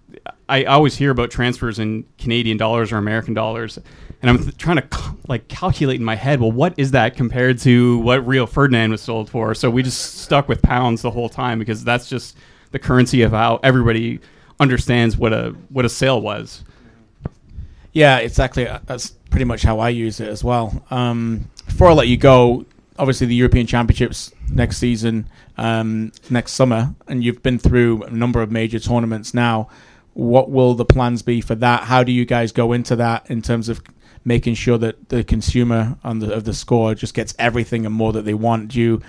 [0.49, 3.79] I always hear about transfers in Canadian dollars or American dollars,
[4.25, 4.89] and I'm th- trying to
[5.29, 6.41] like calculate in my head.
[6.41, 9.55] Well, what is that compared to what Rio Ferdinand was sold for?
[9.55, 12.39] So we just stuck with pounds the whole time because that's just
[12.71, 14.21] the currency of how everybody
[14.59, 16.65] understands what a what a sale was.
[17.93, 18.67] Yeah, exactly.
[18.67, 20.83] Uh, That's pretty much how I use it as well.
[20.91, 22.65] Um, before I let you go,
[22.99, 28.41] obviously the European Championships next season, um, next summer, and you've been through a number
[28.41, 29.69] of major tournaments now.
[30.15, 31.85] What will the plans be for that?
[31.85, 33.83] How do you guys go into that in terms of
[34.25, 38.13] making sure that the consumer on the of the score just gets everything and more
[38.13, 38.69] that they want?
[38.69, 39.03] Do you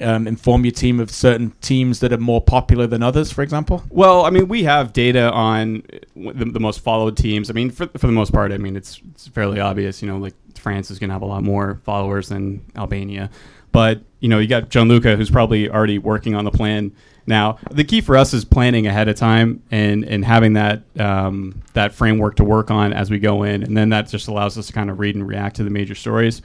[0.00, 3.82] um, inform your team of certain teams that are more popular than others, for example?
[3.90, 5.82] Well, I mean, we have data on
[6.14, 7.50] the, the most followed teams.
[7.50, 10.02] I mean, for, for the most part, I mean, it's, it's fairly obvious.
[10.02, 13.30] You know, like France is going to have a lot more followers than Albania.
[13.72, 16.92] But, you know, you got Gianluca, who's probably already working on the plan
[17.28, 17.58] now.
[17.70, 21.92] The key for us is planning ahead of time and, and having that, um, that
[21.92, 23.62] framework to work on as we go in.
[23.62, 25.94] And then that just allows us to kind of read and react to the major
[25.94, 26.42] stories.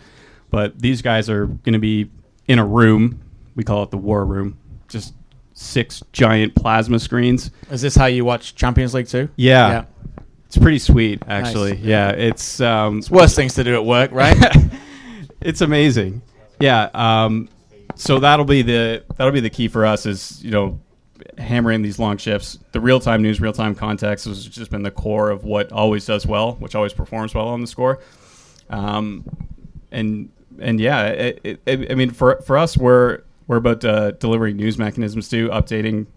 [0.52, 2.12] But these guys are going to be
[2.48, 3.22] in a room.
[3.56, 4.58] We call it the war room.
[4.88, 5.15] Just
[5.54, 7.52] six giant plasma screens.
[7.72, 9.30] Is this how you watch Champions League too?
[9.36, 9.69] Yeah.
[9.69, 9.86] Yeah.
[10.46, 11.72] It's pretty sweet, actually.
[11.72, 11.82] Nice.
[11.82, 14.38] Yeah, it's um, It's worse things to do at work, right?
[15.41, 16.22] it's amazing.
[16.60, 16.91] Yeah.
[16.93, 17.50] Um,
[17.95, 20.79] so that'll be the that'll be the key for us is you know
[21.38, 22.60] hammering these long shifts.
[22.71, 26.06] The real time news, real time context has just been the core of what always
[26.06, 27.99] does well, which always performs well on the score.
[28.69, 29.25] Um,
[29.91, 30.29] and
[30.60, 34.77] and yeah, it, it, I mean for for us we're we're about uh, delivering news
[34.77, 36.08] mechanisms to updating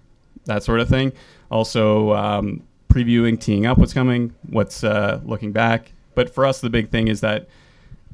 [0.44, 1.12] that sort of thing.
[1.50, 5.92] Also um, previewing, teeing up what's coming, what's uh, looking back.
[6.14, 7.48] But for us, the big thing is that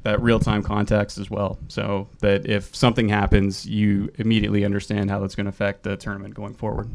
[0.03, 1.57] that real time context as well.
[1.67, 6.33] So that if something happens, you immediately understand how that's going to affect the tournament
[6.33, 6.89] going forward.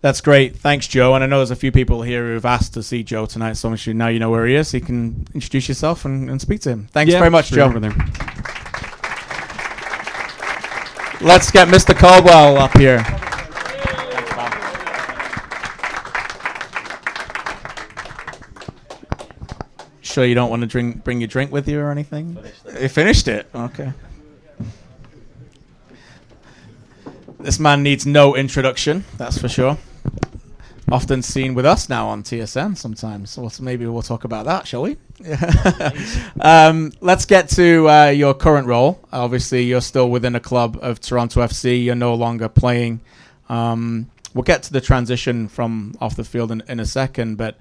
[0.00, 0.56] That's great.
[0.56, 1.14] Thanks, Joe.
[1.14, 3.70] And I know there's a few people here who've asked to see Joe tonight, so
[3.70, 4.68] much now you know where he is.
[4.68, 6.88] So You can introduce yourself and, and speak to him.
[6.90, 7.66] Thanks Yeah, very much, Joe.
[7.66, 7.94] over there.
[11.20, 11.96] Let's get Mr.
[11.96, 13.04] Caldwell up here.
[20.12, 22.36] Sure, you don't want to drink, bring your drink with you or anything?
[22.78, 23.48] You finished it.
[23.54, 23.94] Okay.
[27.38, 29.78] This man needs no introduction, that's for sure.
[30.90, 33.30] Often seen with us now on TSN sometimes.
[33.30, 34.98] So maybe we'll talk about that, shall we?
[36.42, 39.00] um, let's get to uh, your current role.
[39.12, 41.82] Obviously, you're still within a club of Toronto FC.
[41.82, 43.00] You're no longer playing.
[43.48, 47.56] Um, we'll get to the transition from off the field in, in a second, but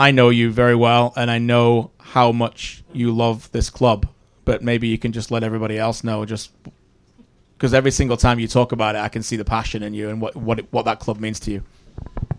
[0.00, 4.08] I know you very well, and I know how much you love this club.
[4.46, 6.50] But maybe you can just let everybody else know, just
[7.52, 10.08] because every single time you talk about it, I can see the passion in you
[10.08, 11.62] and what what it, what that club means to you.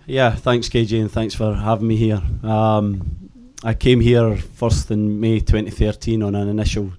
[0.07, 2.21] Yeah, thanks KJ and thanks for having me here.
[2.41, 3.29] Um,
[3.63, 6.93] I came here first in May 2013 on an initial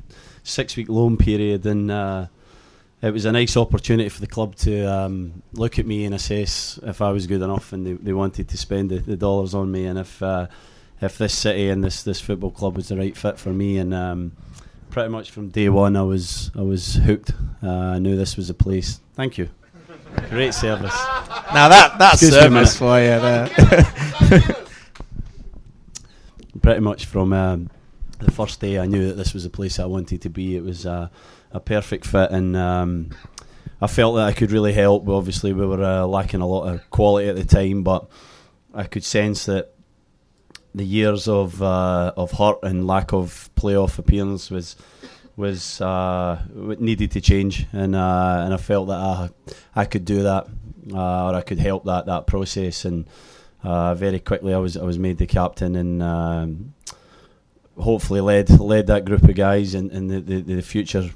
[0.44, 2.26] six week loan period and uh,
[3.02, 6.78] it was a nice opportunity for the club to um, look at me and assess
[6.84, 9.72] if I was good enough and they, they wanted to spend the, the dollars on
[9.72, 10.46] me and if uh,
[11.00, 13.92] if this city and this, this football club was the right fit for me and
[13.92, 14.36] um,
[14.90, 17.32] pretty much from day one I was I was hooked.
[17.60, 19.00] Uh, I knew this was the place.
[19.14, 19.48] Thank you.
[20.28, 20.94] Great service.
[21.52, 23.48] Now that that's Excuse me service for you there.
[26.62, 27.68] pretty much from um,
[28.20, 30.56] the first day I knew that this was the place I wanted to be.
[30.56, 31.08] It was uh,
[31.52, 33.10] a perfect fit, and um,
[33.80, 35.08] I felt that I could really help.
[35.08, 38.08] Obviously, we were uh, lacking a lot of quality at the time, but
[38.74, 39.74] I could sense that
[40.74, 44.76] the years of uh, of hurt and lack of playoff appearance was
[45.36, 49.28] was uh, needed to change, and uh, and I felt that I
[49.74, 50.46] I could do that,
[50.92, 53.06] uh, or I could help that that process, and
[53.62, 56.74] uh, very quickly I was I was made the captain, and um,
[57.78, 61.10] hopefully led led that group of guys and, and the, the, the future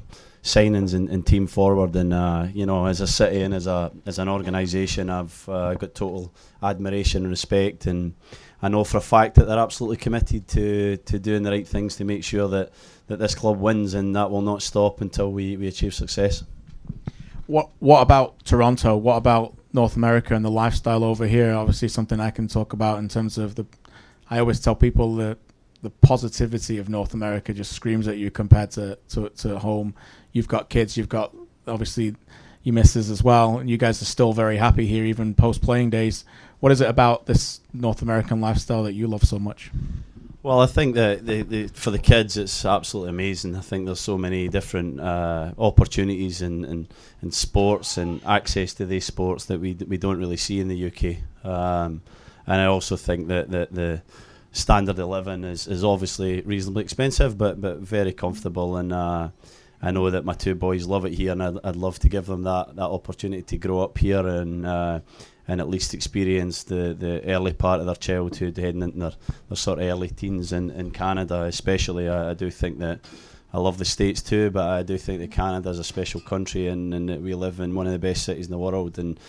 [0.47, 1.95] signings and, and team forward.
[1.97, 5.75] And uh, you know, as a city and as a as an organisation, I've uh,
[5.75, 6.33] got total
[6.63, 8.15] admiration and respect, and
[8.63, 11.97] I know for a fact that they're absolutely committed to to doing the right things
[11.97, 12.73] to make sure that
[13.09, 16.45] that this club wins, and that will not stop until we, we achieve success.
[17.47, 18.97] What What about Toronto?
[18.97, 21.53] What about North America and the lifestyle over here?
[21.53, 23.67] Obviously, something I can talk about in terms of the.
[24.31, 25.39] I always tell people that
[25.83, 29.95] the positivity of North America just screams at you compared to to, to home.
[30.37, 30.99] You've got kids.
[30.99, 31.35] You've got
[31.67, 32.15] obviously
[32.63, 35.89] your misses as well, and you guys are still very happy here, even post playing
[35.89, 36.27] days.
[36.61, 39.71] What is it about this North American lifestyle that you love so much?
[40.43, 43.57] Well, I think that the, the, for the kids, it's absolutely amazing.
[43.57, 46.89] I think there's so many different uh, opportunities in, in,
[47.23, 50.87] in sports and access to these sports that we we don't really see in the
[50.87, 51.49] UK.
[51.51, 52.03] Um,
[52.47, 54.03] and I also think that, that the
[54.53, 58.77] standard of living is, is obviously reasonably expensive, but but very comfortable.
[58.77, 59.29] And uh,
[59.83, 62.27] I know that my two boys love it here, and I'd, I'd love to give
[62.27, 64.67] them that, that opportunity to grow up here and.
[64.67, 65.01] Uh,
[65.49, 69.13] and at least experience the, the early part of their childhood heading into their,
[69.49, 73.01] their sort of early teens in, in Canada especially I, I do think that
[73.53, 76.67] I love the States too but I do think that Canada is a special country
[76.67, 79.21] and, and that we live in one of the best cities in the world and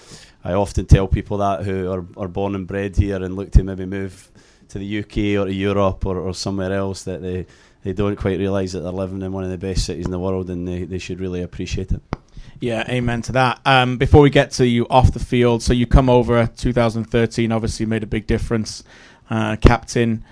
[0.44, 3.64] I often tell people that who are, are born and bred here and look to
[3.64, 4.32] maybe move
[4.70, 7.46] to the UK or to Europe or, or somewhere else that they,
[7.88, 10.20] they don't quite realise that they're living in one of the best cities in the
[10.20, 12.02] world and they, they should really appreciate it.
[12.60, 13.62] Yeah, amen to that.
[13.66, 17.86] Um, before we get to you off the field, so you come over 2013, obviously
[17.86, 18.84] made a big difference.
[19.30, 20.26] Uh, captain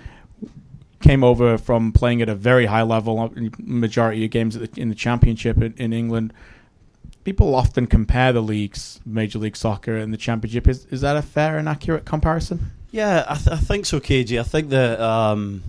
[0.99, 4.89] came over from playing at a very high level, uh, majority of games the, in
[4.89, 6.33] the championship in, in, England.
[7.23, 10.67] People often compare the leagues, Major League Soccer and the Championship.
[10.67, 12.71] Is is that a fair and accurate comparison?
[12.91, 14.39] Yeah, I, th- I think so, KG.
[14.39, 15.63] I think that um,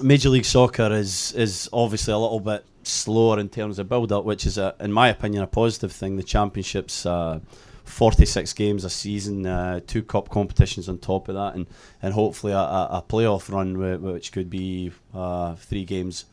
[0.00, 4.24] Major League Soccer is is obviously a little bit slower in terms of build up,
[4.24, 6.16] which is, a, in my opinion, a positive thing.
[6.16, 7.40] The championships, uh,
[7.84, 11.66] 46 games a season, uh, two cup competitions on top of that, and,
[12.00, 16.24] and hopefully a, a playoff run, which could be uh, three games.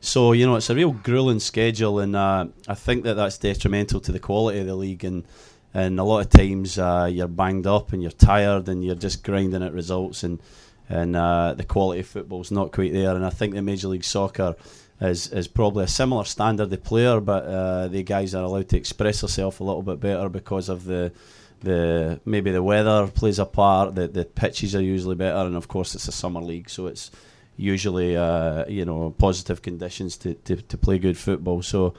[0.00, 4.00] So, you know, it's a real grueling schedule, and uh, I think that that's detrimental
[4.00, 5.04] to the quality of the league.
[5.04, 5.24] And,
[5.74, 9.22] and a lot of times uh, you're banged up and you're tired and you're just
[9.22, 10.40] grinding at results, and,
[10.90, 13.14] and uh, the quality of football's not quite there.
[13.14, 14.56] And I think the Major League Soccer
[15.00, 18.76] is is probably a similar standard of player, but uh, the guys are allowed to
[18.76, 21.12] express themselves a little bit better because of the
[21.60, 23.94] the maybe the weather plays a part.
[23.94, 27.10] The the pitches are usually better, and of course it's a summer league, so it's
[27.56, 31.62] usually uh, you know positive conditions to, to, to play good football.
[31.62, 31.94] So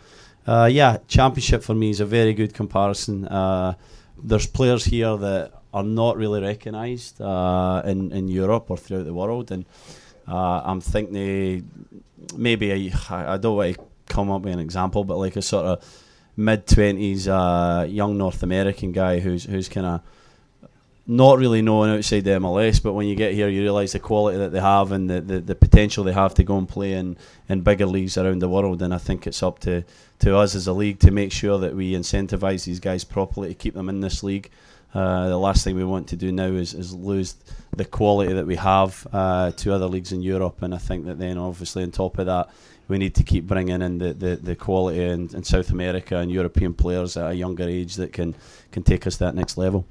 [0.46, 3.28] uh, yeah, championship for me is a very good comparison.
[3.28, 3.76] Uh,
[4.22, 9.14] there's players here that are not really recognised uh, in in Europe or throughout the
[9.14, 9.66] world, and
[10.28, 11.70] uh, I'm thinking
[12.36, 15.66] maybe I, I don't want to come up with an example, but like a sort
[15.66, 15.84] of
[16.36, 20.02] mid twenties uh, young North American guy who's who's kind of
[21.08, 24.38] not really known outside the MLS, but when you get here, you realise the quality
[24.38, 27.18] that they have and the, the, the, potential they have to go and play in,
[27.50, 28.82] in bigger leagues around the world.
[28.82, 29.84] And I think it's up to,
[30.20, 33.56] to us as a league to make sure that we incentivise these guys properly to
[33.56, 34.52] keep them in this league.
[34.94, 37.36] Uh, the last thing we want to do now is, is lose
[37.76, 40.62] the quality that we have uh, to other leagues in Europe.
[40.62, 42.50] And I think that then, obviously, on top of that,
[42.88, 46.30] we need to keep bringing in the, the, the quality in, in South America and
[46.30, 48.36] European players at a younger age that can,
[48.72, 49.86] can take us to that next level.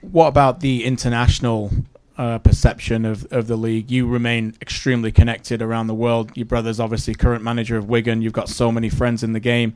[0.00, 1.70] What about the international
[2.18, 3.90] uh, perception of, of the league.
[3.90, 6.36] You remain extremely connected around the world.
[6.36, 8.22] Your brother's obviously current manager of Wigan.
[8.22, 9.74] You've got so many friends in the game.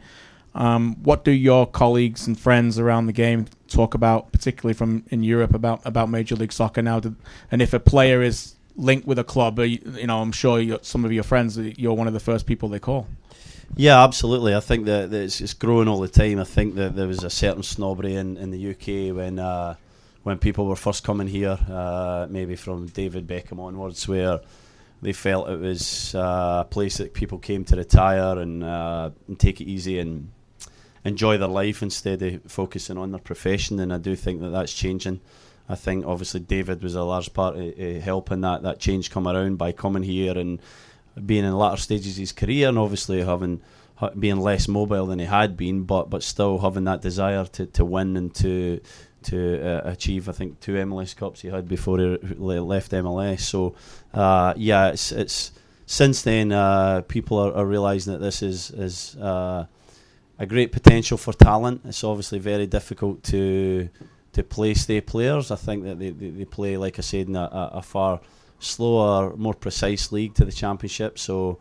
[0.54, 5.22] Um, what do your colleagues and friends around the game talk about, particularly from in
[5.22, 7.00] Europe, about about Major League Soccer now?
[7.50, 11.04] And if a player is linked with a club, you, you know, I'm sure some
[11.04, 13.06] of your friends, you're one of the first people they call.
[13.76, 14.54] Yeah, absolutely.
[14.54, 16.38] I think that, that it's, it's, growing all the time.
[16.38, 19.76] I think that there was a certain snobbery in, in the UK when uh,
[20.22, 24.40] when people were first coming here, uh, maybe from David Beckham onwards, where
[25.00, 29.38] they felt it was uh, a place that people came to retire and, uh, and
[29.38, 30.30] take it easy and
[31.04, 33.80] enjoy their life instead of focusing on their profession.
[33.80, 35.20] And I do think that that's changing.
[35.68, 39.26] I think obviously David was a large part of, of helping that that change come
[39.26, 40.60] around by coming here and
[41.24, 43.60] being in the latter stages of his career, and obviously having
[44.18, 47.84] being less mobile than he had been, but but still having that desire to, to
[47.84, 48.80] win and to
[49.24, 50.28] to uh, achieve.
[50.28, 53.40] I think two MLS Cups he had before he left MLS.
[53.40, 53.74] So
[54.12, 55.52] uh, yeah, it's it's
[55.86, 59.66] since then uh, people are, are realizing that this is is uh,
[60.42, 61.82] a great potential for talent.
[61.84, 63.88] It's obviously very difficult to
[64.32, 65.50] to play stay players.
[65.52, 68.20] I think that they, they, they play, like I said, in a, a, far
[68.58, 71.18] slower, more precise league to the championship.
[71.18, 71.58] So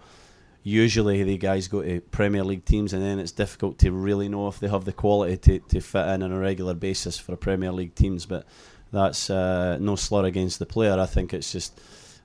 [0.63, 4.47] usually the guys go to Premier League teams, and then it's difficult to really know
[4.47, 7.73] if they have the quality to, to fit in on a regular basis for Premier
[7.73, 8.25] League teams.
[8.25, 8.45] But
[8.91, 10.99] that's uh, no slur against the player.
[10.99, 11.79] I think it's just.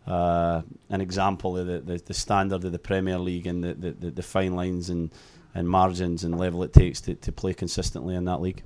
[0.07, 4.11] Uh, an example of the, the, the, standard of the Premier League and the, the,
[4.13, 5.11] the fine lines and,
[5.57, 8.63] and margins and level it takes to, to play consistently in that league.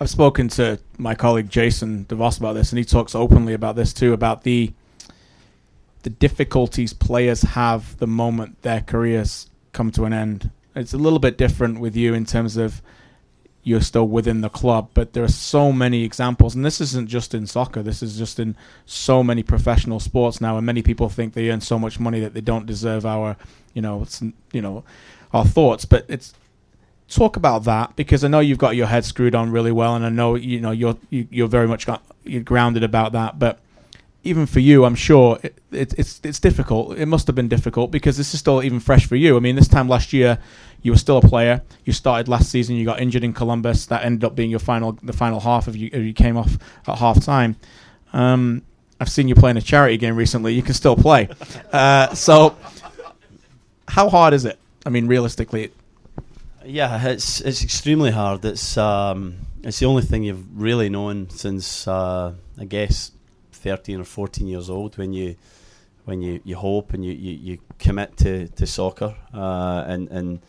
[0.00, 3.76] I've spoken to my colleague Jason de Vos about this, and he talks openly about
[3.76, 4.72] this too about the
[6.04, 10.50] the difficulties players have the moment their careers come to an end.
[10.76, 12.80] It's a little bit different with you in terms of
[13.64, 17.34] you're still within the club, but there are so many examples, and this isn't just
[17.34, 17.82] in soccer.
[17.82, 18.56] This is just in
[18.86, 22.32] so many professional sports now, and many people think they earn so much money that
[22.32, 23.36] they don't deserve our,
[23.74, 24.06] you know,
[24.52, 24.84] you know,
[25.32, 25.84] our thoughts.
[25.84, 26.34] But it's
[27.08, 30.04] talk about that because I know you've got your head screwed on really well, and
[30.04, 33.12] I know you know you're you, are you are very much got, you're grounded about
[33.12, 33.38] that.
[33.38, 33.58] But
[34.24, 36.98] even for you, I'm sure it, it, it's it's difficult.
[36.98, 39.36] It must have been difficult because this is still even fresh for you.
[39.36, 40.38] I mean, this time last year,
[40.82, 41.62] you were still a player.
[41.84, 42.76] You started last season.
[42.76, 43.86] You got injured in Columbus.
[43.86, 45.88] That ended up being your final the final half of you.
[45.90, 47.56] You came off at half time.
[48.12, 48.62] Um,
[49.00, 50.54] I've seen you playing a charity game recently.
[50.54, 51.28] You can still play.
[51.70, 52.56] Uh, so,
[53.86, 54.58] how hard is it?
[54.88, 55.70] I mean, realistically,
[56.64, 58.42] yeah, it's it's extremely hard.
[58.46, 63.12] It's um, it's the only thing you've really known since uh, I guess
[63.52, 65.36] thirteen or fourteen years old when you
[66.06, 70.40] when you, you hope and you, you, you commit to, to soccer uh, and and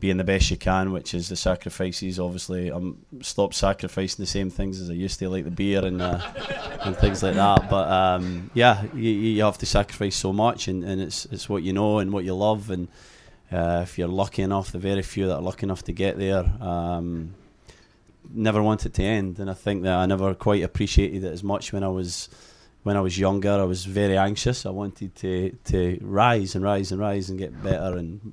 [0.00, 2.18] being the best you can, which is the sacrifices.
[2.18, 6.02] Obviously, I'm stop sacrificing the same things as I used to, like the beer and
[6.02, 6.20] uh,
[6.80, 7.70] and things like that.
[7.70, 11.62] But um, yeah, you, you have to sacrifice so much, and, and it's it's what
[11.62, 12.88] you know and what you love and
[13.52, 16.44] uh, if you're lucky enough, the very few that are lucky enough to get there,
[16.60, 17.34] um,
[18.30, 19.38] never want it to end.
[19.38, 22.28] And I think that I never quite appreciated it as much when I was
[22.82, 23.50] when I was younger.
[23.50, 24.66] I was very anxious.
[24.66, 28.32] I wanted to to rise and rise and rise and get better and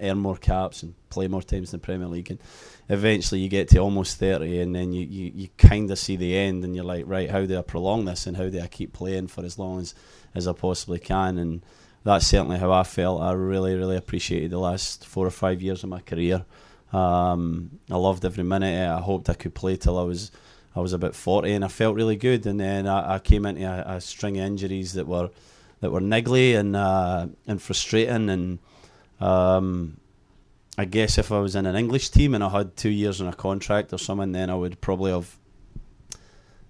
[0.00, 2.30] earn more caps and play more times in the Premier League.
[2.30, 2.40] And
[2.88, 6.36] eventually, you get to almost thirty, and then you you, you kind of see the
[6.36, 8.92] end, and you're like, right, how do I prolong this, and how do I keep
[8.92, 9.94] playing for as long as
[10.34, 11.62] as I possibly can, and
[12.04, 13.20] that's certainly how I felt.
[13.20, 16.44] I really, really appreciated the last four or five years of my career.
[16.92, 18.88] Um, I loved every minute.
[18.88, 20.30] I hoped I could play till I was
[20.74, 22.46] I was about forty, and I felt really good.
[22.46, 25.30] And then I, I came into a, a, string of injuries that were
[25.80, 28.30] that were niggly and uh, and frustrating.
[28.30, 28.58] And
[29.20, 30.00] um,
[30.78, 33.28] I guess if I was in an English team and I had two years on
[33.28, 35.36] a contract or something, then I would probably have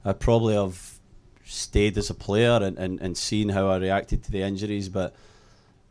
[0.04, 0.89] I'd probably have
[1.50, 4.88] stayed as a player and, and, and seen how I reacted to the injuries.
[4.88, 5.14] But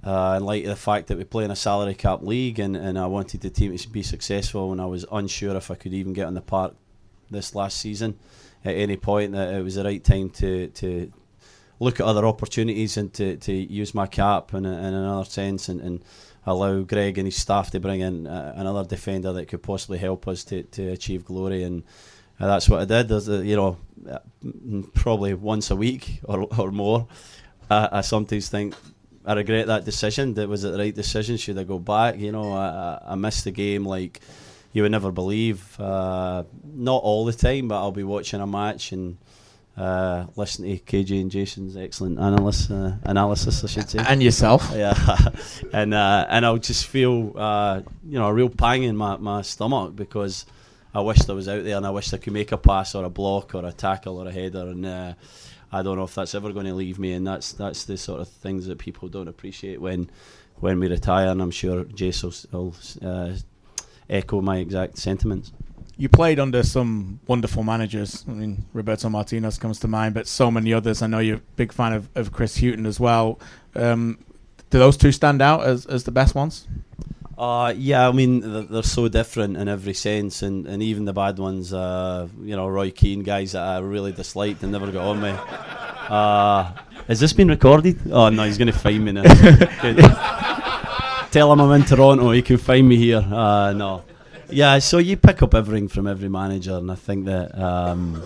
[0.03, 2.75] uh, in light of the fact that we play in a salary cap league and,
[2.75, 5.93] and I wanted the team to be successful, and I was unsure if I could
[5.93, 6.75] even get on the park
[7.29, 8.17] this last season
[8.65, 11.11] at any point that it was the right time to to
[11.79, 15.79] look at other opportunities and to, to use my cap in, in another sense and,
[15.79, 16.03] and
[16.45, 20.27] allow Greg and his staff to bring in uh, another defender that could possibly help
[20.27, 21.83] us to, to achieve glory and
[22.39, 23.09] uh, that's what I did.
[23.09, 23.77] There's a, you know,
[24.93, 27.07] probably once a week or, or more.
[27.71, 28.73] I sometimes think
[29.25, 30.33] I regret that decision.
[30.33, 31.37] That was it the right decision?
[31.37, 32.17] Should I go back?
[32.17, 34.21] You know, I, I missed the game like
[34.73, 35.79] you would never believe.
[35.79, 39.17] Uh, not all the time, but I'll be watching a match and
[39.77, 44.69] uh, listen to KJ and Jason's excellent analysis, uh, analysis, I should say, and yourself.
[44.75, 44.93] Yeah,
[45.73, 49.41] and uh, and I'll just feel uh, you know a real pang in my, my
[49.41, 50.45] stomach because
[50.93, 53.05] I wished I was out there and I wished I could make a pass or
[53.05, 54.85] a block or a tackle or a header and.
[54.85, 55.13] Uh,
[55.71, 58.21] I don't know if that's ever going to leave me, and that's that's the sort
[58.21, 60.09] of things that people don't appreciate when
[60.55, 61.27] when we retire.
[61.27, 63.35] And I'm sure Jason will, will uh,
[64.09, 65.51] echo my exact sentiments.
[65.97, 68.23] You played under some wonderful managers.
[68.27, 71.01] I mean, Roberto Martinez comes to mind, but so many others.
[71.01, 73.37] I know you're a big fan of, of Chris Hughton as well.
[73.75, 74.17] Um,
[74.69, 76.67] do those two stand out as, as the best ones?
[77.39, 81.13] Uh, yeah, I mean they're, they're, so different in every sense, and, and even the
[81.13, 85.05] bad ones, uh, you know, Roy Keane, guys that I really disliked and never got
[85.05, 85.29] on me.
[85.29, 86.73] Uh,
[87.07, 87.97] has this been recorded?
[88.11, 89.23] Oh no, he's going to find me now.
[91.31, 92.29] Tell him I'm in Toronto.
[92.31, 93.19] He can find me here.
[93.19, 94.03] Uh, no,
[94.49, 94.77] yeah.
[94.79, 98.21] So you pick up everything from every manager, and I think that um,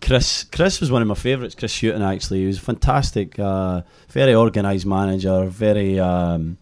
[0.00, 1.54] Chris Chris was one of my favourites.
[1.54, 6.00] Chris Hughton actually, he was a fantastic, uh, very organised manager, very.
[6.00, 6.56] Um,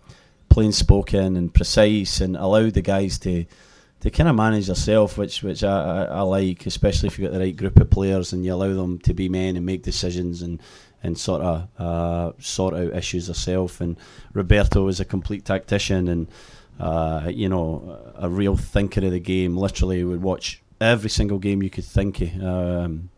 [0.51, 3.47] plain spoken and precise, and allowed the guys to
[4.01, 7.39] to kind of manage themselves, which which I, I, I, like, especially if you've got
[7.39, 10.43] the right group of players and you allow them to be men and make decisions
[10.43, 10.61] and
[11.03, 13.81] and sort of uh, sort out issues themselves.
[13.81, 13.97] And
[14.33, 16.29] Roberto was a complete tactician and
[16.79, 19.57] uh, you know a real thinker of the game.
[19.57, 22.43] Literally, would watch every single game you could think of.
[22.43, 23.11] Um,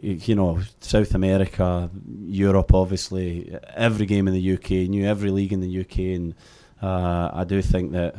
[0.00, 1.90] you know, South America,
[2.24, 6.34] Europe, obviously, every game in the UK, knew every league in the UK, and
[6.80, 8.16] uh, I do think that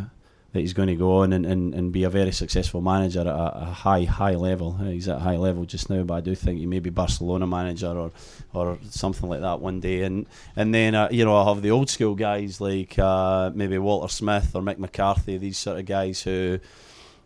[0.54, 3.28] that he's going to go on and, and, and be a very successful manager at
[3.28, 4.74] a, a, high high level.
[4.74, 7.48] He's at a high level just now, but I do think he may be Barcelona
[7.48, 8.12] manager or
[8.54, 10.04] or something like that one day.
[10.04, 13.80] And and then uh, you know I have the old school guys like uh, maybe
[13.80, 16.60] Walter Smith or Mick McCarthy, these sort of guys who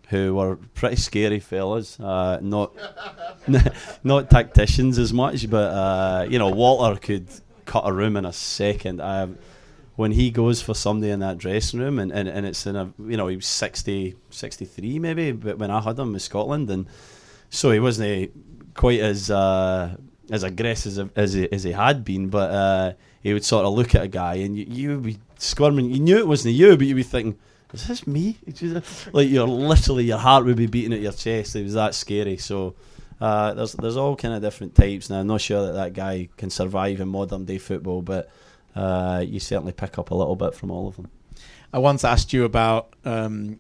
[0.10, 2.00] who were pretty scary fellas.
[2.00, 2.74] Uh, not
[4.04, 7.28] not tacticians as much, but uh, you know Walter could
[7.66, 9.02] cut a room in a second.
[9.02, 9.28] I,
[9.96, 12.94] when he goes for somebody in that dressing room, and, and, and it's in a
[13.00, 16.88] you know he was 60, 63 maybe, but when I had him in Scotland, and
[17.50, 18.32] so he wasn't
[18.76, 19.96] quite as uh,
[20.30, 22.94] as aggressive as, he, as he had been, but uh,
[23.24, 25.90] he would sort of look at a guy, and you, you would be squirming.
[25.90, 27.38] You knew it wasn't you, but you'd be thinking
[27.74, 28.38] is this me?
[29.12, 31.56] like you're literally your heart would be beating at your chest.
[31.56, 32.38] It was that scary.
[32.38, 32.76] So
[33.20, 35.10] uh, there's there's all kind of different types.
[35.10, 38.30] Now I'm not sure that that guy can survive in modern day football, but
[38.76, 41.10] uh, you certainly pick up a little bit from all of them.
[41.74, 43.60] I once asked you about um,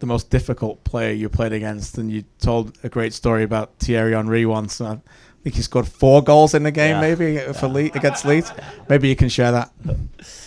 [0.00, 4.12] the most difficult player you played against, and you told a great story about Thierry
[4.12, 4.80] Henry once.
[4.80, 5.00] I
[5.44, 7.00] think he scored four goals in the game, yeah.
[7.00, 7.72] maybe for yeah.
[7.72, 8.52] Le- against Leeds.
[8.88, 9.70] Maybe you can share that.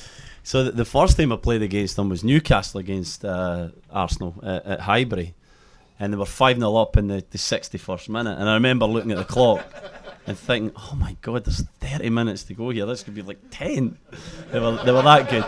[0.49, 4.65] So the, the, first time I played against them was Newcastle against uh, Arsenal at,
[4.65, 5.35] at Highbury,
[5.99, 8.35] and they were five 0 up in the, the sixty first minute.
[8.39, 9.63] And I remember looking at the clock
[10.25, 12.87] and thinking, "Oh my God, there's thirty minutes to go here.
[12.87, 13.99] This could be like ten.
[14.51, 15.43] They were they were that good.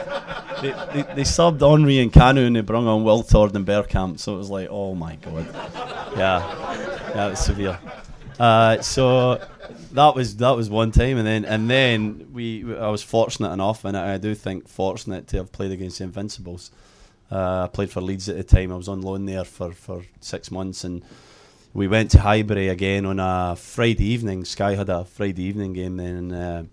[0.62, 4.20] They, they, they subbed Henry and Kanu and they brought on Wiltord and Bergkamp.
[4.20, 5.48] So it was like, oh my God,
[6.16, 7.80] yeah, yeah, it was severe.
[8.40, 9.42] Uh, so
[9.94, 13.86] that was that was one time, and then and then we I was fortunate enough,
[13.86, 16.72] and I, do think fortunate to have played against the Invincibles.
[17.32, 18.72] Uh, I played for Leeds at the time.
[18.72, 21.02] I was on loan there for, for six months, and
[21.74, 24.44] we went to Highbury again on a Friday evening.
[24.44, 26.64] Sky had a Friday evening game then, and, uh,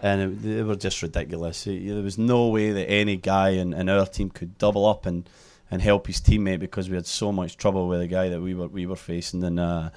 [0.00, 1.66] and it, they were just ridiculous.
[1.66, 5.04] It, there was no way that any guy in, in our team could double up
[5.04, 5.28] and,
[5.70, 8.54] and help his teammate because we had so much trouble with the guy that we
[8.54, 9.60] were we were facing, and.
[9.60, 9.90] Uh,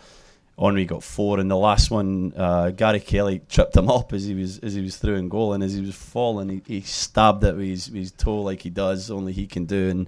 [0.60, 4.34] Henry got four, and the last one, uh, Gary Kelly tripped him up as he
[4.34, 7.44] was as he was through in goal, and as he was falling, he, he stabbed
[7.44, 10.08] it with his, with his toe like he does, only he can do, and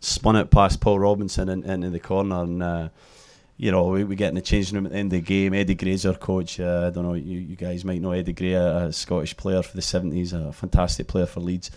[0.00, 2.88] spun it past Paul Robinson in, in, the corner, and uh,
[3.56, 5.54] you know we, we get in the changing room at the end of the game.
[5.54, 6.60] Eddie Gray's our coach.
[6.60, 9.62] Uh, I don't know, you, you guys might know Eddie Gray, a, a Scottish player
[9.62, 11.70] for the seventies, a fantastic player for Leeds.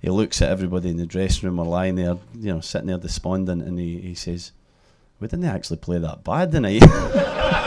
[0.00, 2.98] He looks at everybody in the dressing room or lying there, you know, sitting there
[2.98, 4.52] despondent, and he, he says,
[5.18, 6.84] "We didn't actually play that bad tonight."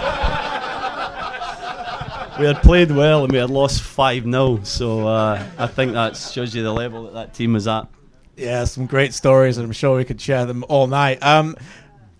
[2.39, 4.59] we had played well and we had lost 5 0.
[4.63, 7.87] So uh, I think that shows you the level that that team was at.
[8.35, 11.23] Yeah, some great stories, and I'm sure we could share them all night.
[11.23, 11.55] Um,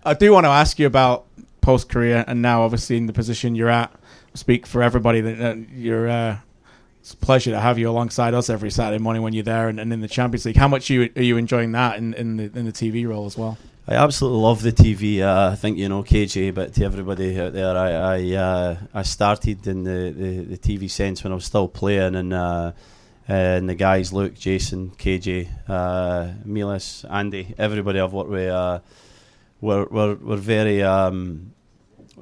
[0.03, 1.25] I do want to ask you about
[1.61, 3.91] post career and now, obviously, in the position you're at.
[4.33, 6.09] Speak for everybody that you're.
[6.09, 6.37] Uh,
[6.99, 9.79] it's a pleasure to have you alongside us every Saturday morning when you're there and,
[9.79, 10.57] and in the Champions League.
[10.57, 13.25] How much are you, are you enjoying that in, in the in the TV role
[13.25, 13.57] as well?
[13.89, 15.21] I absolutely love the TV.
[15.21, 19.03] Uh, I think you know KJ, but to everybody out there, I I, uh, I
[19.03, 22.73] started in the, the, the, TV sense when I was still playing, and uh,
[23.29, 28.79] and the guys, Luke, Jason, KJ, uh, Milas, Andy, everybody I've worked with, uh,
[29.61, 31.53] were, were were very um,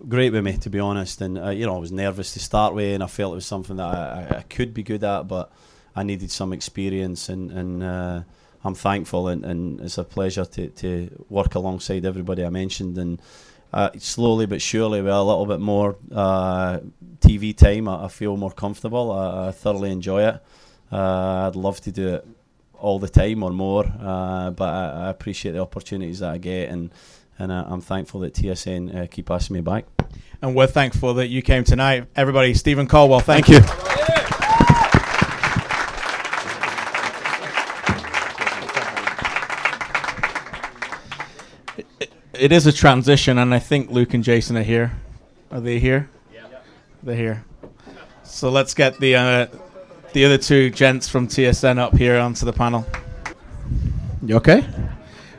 [0.07, 1.20] great with me, to be honest.
[1.22, 3.47] And uh, you know, I was nervous to start with, and I felt it was
[3.47, 5.51] something that I, I could be good at, but
[5.95, 8.24] I needed some experience and and
[8.66, 12.97] I'm thankful and, and it's a pleasure to, to work alongside everybody I mentioned.
[12.97, 13.22] And
[13.72, 16.80] uh, slowly but surely with a little bit more uh,
[17.20, 19.11] TV time I, I, feel more comfortable.
[19.11, 20.43] I, I thoroughly enjoy it.
[20.91, 22.28] Uh, I'd love to do it
[22.74, 26.70] all the time or more uh, but I, I, appreciate the opportunities that I get
[26.70, 26.89] and
[27.38, 29.84] and I'm thankful that TSN uh, keep asking me back.
[30.41, 32.07] And we're thankful that you came tonight.
[32.16, 34.32] Everybody Steven Caldwell thank, thank you.
[42.39, 44.91] It is a transition, and I think Luke and Jason are here.
[45.51, 46.09] Are they here?
[46.33, 46.47] Yeah.
[47.03, 47.45] They're here.
[48.23, 49.47] So let's get the uh,
[50.13, 52.86] the other two gents from TSN up here onto the panel.
[54.23, 54.67] You okay?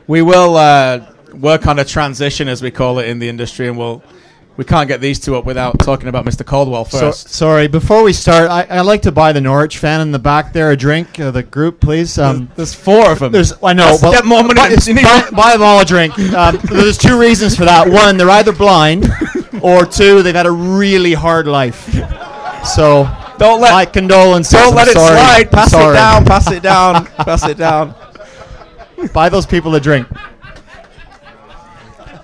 [0.07, 3.77] We will uh, work on a transition, as we call it in the industry, and
[3.77, 4.01] we'll
[4.57, 6.45] we can't get these two up without talking about Mr.
[6.45, 7.29] Caldwell first.
[7.29, 10.19] So, sorry, before we start, I, would like to buy the Norwich fan in the
[10.19, 11.19] back there a drink.
[11.19, 12.17] Uh, the group, please.
[12.17, 13.31] Um, there's, there's, four of them.
[13.31, 13.97] There's I know.
[14.01, 14.55] Well, get more money.
[14.55, 16.13] Buy, buy, buy, them all a drink.
[16.37, 17.89] Um, there's two reasons for that.
[17.89, 19.07] One, they're either blind,
[19.61, 21.89] or two, they've had a really hard life.
[22.65, 24.51] So don't let my condolences.
[24.51, 25.15] Don't I'm let sorry.
[25.15, 25.51] it slide.
[25.51, 26.25] Pass it down.
[26.25, 27.05] Pass it down.
[27.17, 27.95] pass it down.
[29.13, 30.07] Buy those people a drink.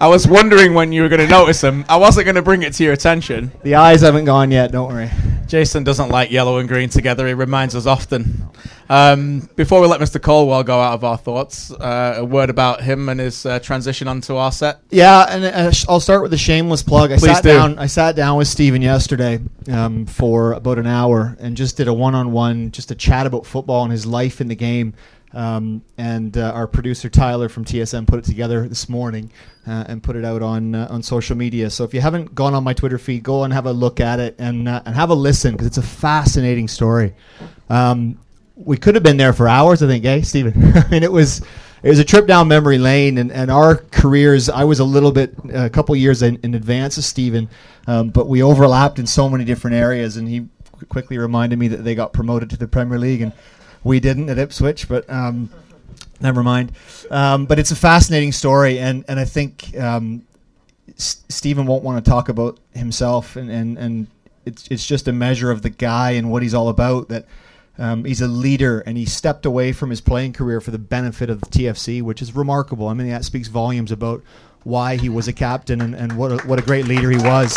[0.04, 1.86] I was wondering when you were going to notice them.
[1.88, 3.54] I wasn't going to bring it to your attention.
[3.64, 4.70] The eyes haven't gone yet.
[4.70, 5.10] Don't worry.
[5.47, 7.26] Jason doesn't like yellow and green together.
[7.26, 8.49] He reminds us often.
[8.89, 10.22] Um, before we let Mr.
[10.22, 14.10] Caldwell go out of our thoughts, uh, a word about him and his uh, transition
[14.10, 14.82] onto our set.
[14.89, 17.14] Yeah, and uh, I'll start with a shameless plug.
[17.14, 17.54] I Please sat do.
[17.54, 17.80] down.
[17.80, 19.39] I sat down with Steven yesterday
[19.72, 23.84] um, for about an hour and just did a one-on-one, just a chat about football
[23.84, 24.95] and his life in the game.
[25.34, 29.31] Um, and uh, our producer Tyler from TSN put it together this morning
[29.65, 31.69] uh, and put it out on uh, on social media.
[31.69, 34.19] So if you haven't gone on my Twitter feed, go and have a look at
[34.19, 37.15] it and uh, and have a listen because it's a fascinating story.
[37.69, 38.19] Um,
[38.55, 40.53] we could have been there for hours, I think, eh, Steven?
[40.75, 41.41] I mean, it was
[41.81, 44.49] it was a trip down memory lane, and, and our careers.
[44.49, 47.49] I was a little bit a couple years in, in advance of Steven,
[47.88, 50.47] um, but we overlapped in so many different areas, and he
[50.89, 53.34] quickly reminded me that they got promoted to the Premier League and
[53.84, 55.49] we didn't at Ipswich, but um,
[56.21, 56.71] never mind.
[57.11, 60.23] Um, but it's a fascinating story, and and I think um,
[60.89, 64.07] S- Steven won't want to talk about himself, and, and and
[64.45, 67.09] it's it's just a measure of the guy and what he's all about.
[67.09, 67.25] That
[67.77, 71.29] um, he's a leader, and he stepped away from his playing career for the benefit
[71.29, 72.88] of the TFC, which is remarkable.
[72.88, 74.23] I mean, that speaks volumes about
[74.63, 77.53] why he was a captain and, and what a, what a great leader he was.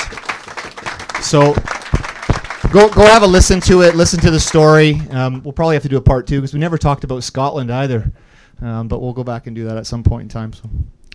[1.25, 1.55] So
[2.77, 3.95] go go have a listen to it.
[3.95, 5.01] Listen to the story.
[5.11, 7.73] Um, we'll probably have to do a part two because we never talked about Scotland
[7.73, 8.13] either.
[8.61, 10.53] Um, but we'll go back and do that at some point in time.
[10.53, 10.69] So.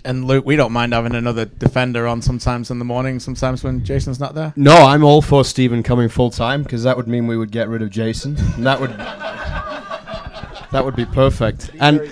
[0.03, 3.85] And Luke, we don't mind having another defender on sometimes in the morning, sometimes when
[3.85, 4.53] Jason's not there.
[4.55, 7.69] No, I'm all for Steven coming full time because that would mean we would get
[7.69, 8.35] rid of Jason.
[8.55, 8.91] And that would
[10.71, 11.69] that would be perfect.
[11.79, 12.11] And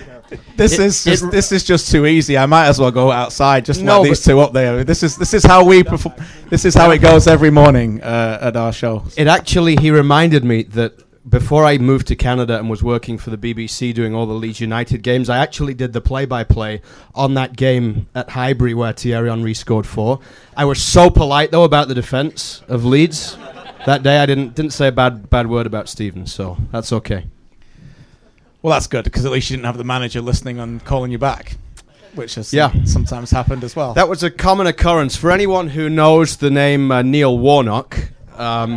[0.56, 2.38] this it, is just, it, this is just too easy.
[2.38, 3.64] I might as well go outside.
[3.64, 4.84] Just no, let these two up there.
[4.84, 6.14] This is this is how we perform.
[6.48, 9.04] This is how it goes every morning uh, at our show.
[9.16, 13.30] It actually he reminded me that before I moved to Canada and was working for
[13.30, 16.80] the BBC doing all the Leeds United games, I actually did the play-by-play
[17.14, 20.20] on that game at Highbury where Thierry Henry scored four.
[20.56, 23.36] I was so polite though about the defence of Leeds
[23.86, 24.18] that day.
[24.18, 27.26] I didn't didn't say a bad bad word about Stevens, so that's okay.
[28.62, 31.18] Well, that's good because at least you didn't have the manager listening and calling you
[31.18, 31.56] back,
[32.14, 32.72] which has yeah.
[32.84, 33.94] sometimes happened as well.
[33.94, 38.10] That was a common occurrence for anyone who knows the name uh, Neil Warnock.
[38.36, 38.76] Um,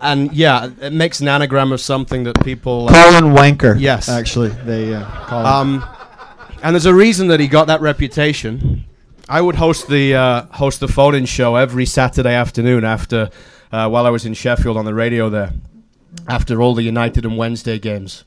[0.00, 3.78] and yeah, it makes an anagram of something that people uh, Colin Wanker.
[3.78, 5.84] Yes, actually, they uh, call um,
[6.62, 8.84] and there's a reason that he got that reputation.
[9.28, 13.30] I would host the uh, host the phone-in show every Saturday afternoon after
[13.70, 15.52] uh, while I was in Sheffield on the radio there
[16.26, 18.24] after all the United and Wednesday games.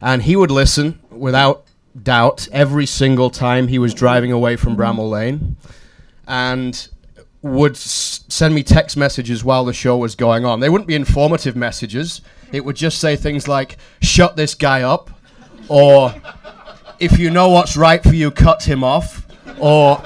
[0.00, 1.64] And he would listen without
[2.02, 4.82] doubt every single time he was driving away from mm-hmm.
[4.82, 5.56] Bramall Lane
[6.26, 6.88] and
[7.42, 10.60] would s- send me text messages while the show was going on.
[10.60, 12.20] They wouldn't be informative messages.
[12.52, 15.10] It would just say things like, shut this guy up,
[15.68, 16.14] or
[16.98, 19.26] if you know what's right for you, cut him off,
[19.58, 20.00] or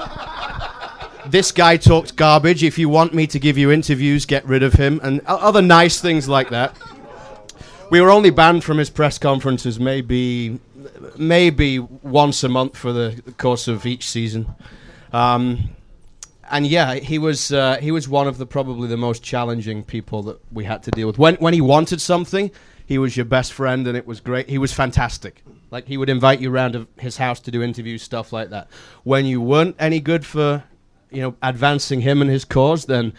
[1.27, 2.63] this guy talks garbage.
[2.63, 6.01] If you want me to give you interviews, get rid of him, and other nice
[6.01, 6.75] things like that.
[7.91, 10.61] We were only banned from his press conferences maybe
[11.17, 14.47] maybe once a month for the course of each season.
[15.11, 15.71] Um,
[16.49, 20.23] and yeah, he was uh, he was one of the probably the most challenging people
[20.23, 21.17] that we had to deal with.
[21.17, 22.49] When when he wanted something,
[22.85, 24.47] he was your best friend, and it was great.
[24.47, 25.43] He was fantastic.
[25.69, 28.69] Like he would invite you around his house to do interviews, stuff like that.
[29.03, 30.63] When you weren't any good for,
[31.09, 33.11] you know, advancing him and his cause, then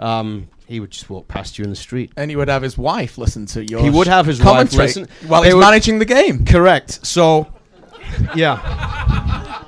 [0.00, 2.12] um, he would just walk past you in the street.
[2.16, 3.80] And he would have his wife listen to your.
[3.80, 5.08] He would have his wife commentary listen.
[5.26, 6.44] while They he's would- managing the game.
[6.44, 7.04] Correct.
[7.06, 7.46] So,
[8.36, 9.64] yeah.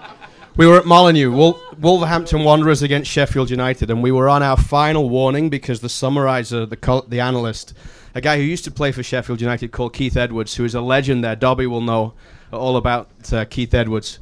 [0.57, 4.59] We were at Molineux, Wol- Wolverhampton Wanderers against Sheffield United, and we were on our
[4.59, 7.73] final warning because the summariser, the col- the analyst,
[8.15, 10.81] a guy who used to play for Sheffield United called Keith Edwards, who is a
[10.83, 11.35] legend there.
[11.35, 12.13] Dobby will know
[12.53, 14.19] all about uh, Keith Edwards.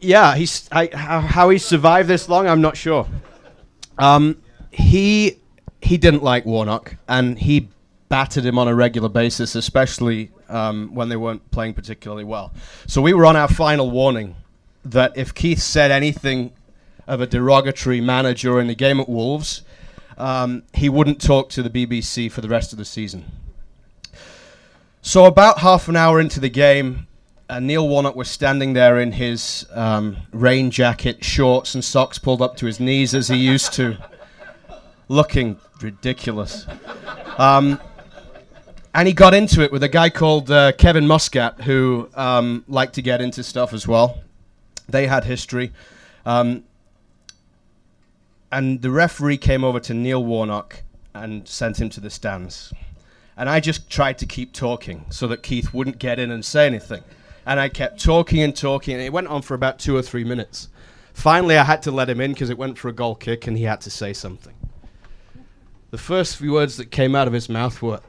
[0.00, 3.06] Yeah, he's I, how, how he survived this long, I'm not sure.
[3.98, 4.36] Um,
[4.76, 5.38] he
[5.80, 7.68] he didn't like Warnock, and he
[8.08, 12.52] battered him on a regular basis, especially um, when they weren't playing particularly well.
[12.86, 14.36] So we were on our final warning
[14.84, 16.52] that if Keith said anything
[17.06, 19.62] of a derogatory manner during the game at Wolves,
[20.18, 23.24] um, he wouldn't talk to the BBC for the rest of the season.
[25.02, 27.06] So about half an hour into the game,
[27.48, 32.42] uh, Neil Warnock was standing there in his um, rain jacket, shorts, and socks pulled
[32.42, 33.96] up to his knees as he used to,
[35.08, 36.66] looking ridiculous.
[37.38, 37.80] Um,
[38.94, 42.94] and he got into it with a guy called uh, Kevin Muscat, who um, liked
[42.94, 44.22] to get into stuff as well.
[44.88, 45.72] They had history.
[46.24, 46.64] Um,
[48.50, 50.82] and the referee came over to Neil Warnock
[51.12, 52.72] and sent him to the stands.
[53.36, 56.66] And I just tried to keep talking so that Keith wouldn't get in and say
[56.66, 57.02] anything.
[57.44, 60.24] And I kept talking and talking, and it went on for about two or three
[60.24, 60.68] minutes.
[61.12, 63.56] Finally, I had to let him in because it went for a goal kick, and
[63.56, 64.54] he had to say something.
[65.90, 68.00] The first few words that came out of his mouth were,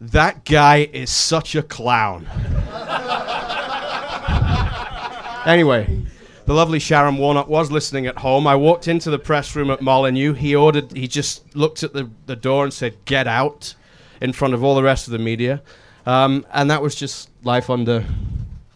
[0.00, 2.26] That guy is such a clown.
[5.46, 6.02] anyway,
[6.46, 8.46] the lovely Sharon Warnock was listening at home.
[8.46, 10.34] I walked into the press room at Molineux.
[10.34, 13.74] He ordered, he just looked at the, the door and said, Get out,
[14.22, 15.60] in front of all the rest of the media.
[16.06, 18.04] Um, and that was just life under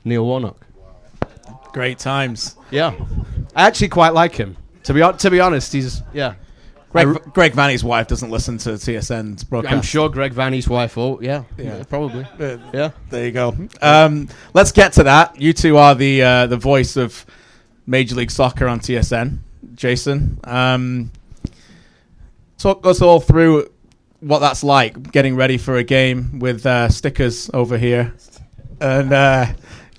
[0.04, 0.66] Neil Warnock.
[1.72, 2.56] Great times.
[2.70, 2.94] Yeah.
[3.54, 4.56] I actually quite like him.
[4.84, 6.34] To be, to be honest, he's, yeah.
[7.04, 9.74] Greg, I r- Greg Vanney's wife doesn't listen to TSN's broadcast.
[9.74, 11.44] I'm sure Greg Vanney's wife, oh, yeah.
[11.56, 11.78] Yeah.
[11.78, 12.24] yeah probably.
[12.38, 12.90] Uh, Yeah.
[13.10, 13.56] There you go.
[13.80, 15.40] Um, let's get to that.
[15.40, 17.24] You two are the uh, the voice of
[17.86, 19.38] Major League Soccer on TSN.
[19.74, 21.10] Jason, um,
[22.58, 23.68] talk us all through
[24.20, 28.14] what that's like getting ready for a game with uh, stickers over here
[28.80, 29.46] and uh,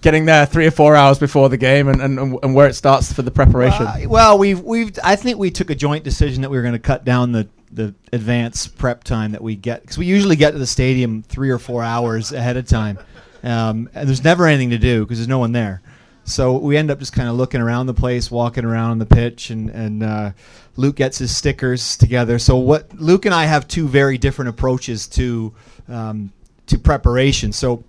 [0.07, 3.11] getting there three or four hours before the game and, and, and where it starts
[3.11, 3.85] for the preparation.
[3.85, 4.97] Uh, well, we've we've.
[5.03, 7.49] I think we took a joint decision that we were going to cut down the
[7.73, 11.49] the advance prep time that we get because we usually get to the stadium three
[11.49, 12.97] or four hours ahead of time,
[13.43, 15.81] um, and there's never anything to do because there's no one there.
[16.23, 19.05] So we end up just kind of looking around the place, walking around on the
[19.05, 20.31] pitch, and and uh,
[20.77, 22.39] Luke gets his stickers together.
[22.39, 25.53] So what Luke and I have two very different approaches to
[25.89, 26.31] um,
[26.67, 27.51] to preparation.
[27.51, 27.83] So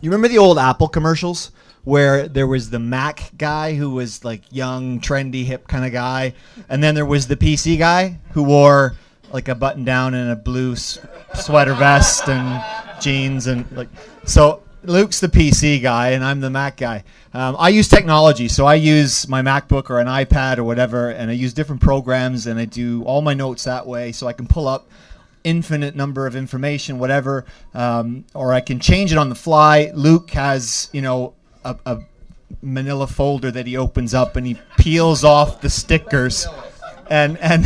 [0.00, 1.50] you remember the old Apple commercials
[1.84, 6.34] where there was the Mac guy who was like young, trendy, hip kind of guy,
[6.68, 8.94] and then there was the PC guy who wore
[9.32, 10.98] like a button down and a blue s-
[11.34, 12.62] sweater vest and
[13.00, 13.88] jeans and like
[14.24, 14.62] so.
[14.84, 17.02] Luke's the PC guy and I'm the Mac guy.
[17.34, 21.30] Um, I use technology, so I use my MacBook or an iPad or whatever, and
[21.30, 24.46] I use different programs and I do all my notes that way, so I can
[24.46, 24.88] pull up
[25.44, 29.90] infinite number of information, whatever, um, or I can change it on the fly.
[29.94, 31.34] Luke has, you know,
[31.64, 31.98] a, a
[32.62, 36.46] manila folder that he opens up and he peels off the stickers
[37.10, 37.64] and and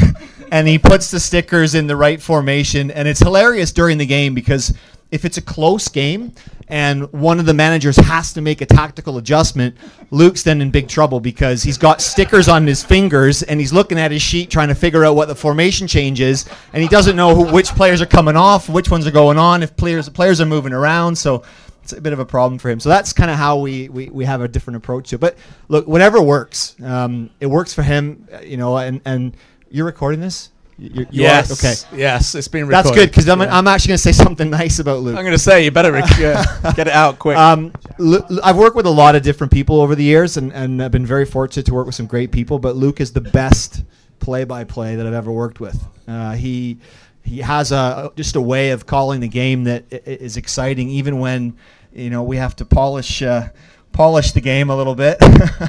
[0.51, 4.35] and he puts the stickers in the right formation and it's hilarious during the game
[4.35, 4.75] because
[5.13, 6.33] if it's a close game
[6.69, 9.77] and one of the managers has to make a tactical adjustment,
[10.11, 13.99] Luke's then in big trouble because he's got stickers on his fingers and he's looking
[13.99, 17.15] at his sheet trying to figure out what the formation change is, and he doesn't
[17.15, 20.41] know who, which players are coming off, which ones are going on, if players players
[20.41, 21.17] are moving around.
[21.17, 21.43] So
[21.83, 22.81] it's a bit of a problem for him.
[22.81, 25.21] So that's kind of how we, we, we have a different approach to it.
[25.21, 25.37] But
[25.69, 28.79] look, whatever works, um, it works for him, uh, you know.
[28.79, 29.37] And, and
[29.69, 30.51] you're recording this.
[30.83, 31.51] You, you yes.
[31.51, 31.69] Are?
[31.69, 32.01] Okay.
[32.01, 32.87] Yes, it's been recorded.
[32.89, 33.57] That's good because I'm, Yeah.
[33.57, 35.17] I'm actually going to say something nice about Luke.
[35.17, 37.37] I'm going to say you better rec- uh, get it out quick.
[37.37, 40.83] Um, Lu- I've worked with a lot of different people over the years, and, and
[40.83, 42.59] I've been very fortunate to work with some great people.
[42.59, 43.85] But Luke is the best
[44.19, 45.85] play-by-play that I've ever worked with.
[46.09, 46.79] Uh, he
[47.25, 51.57] he has a just a way of calling the game that is exciting, even when
[51.93, 53.49] you know we have to polish uh,
[53.93, 55.19] polish the game a little bit.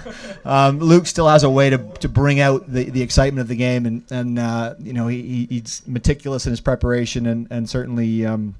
[0.45, 3.55] um, Luke still has a way to, to bring out the, the excitement of the
[3.55, 7.69] game, and and uh, you know he, he- he's meticulous in his preparation, and and
[7.69, 8.55] certainly um,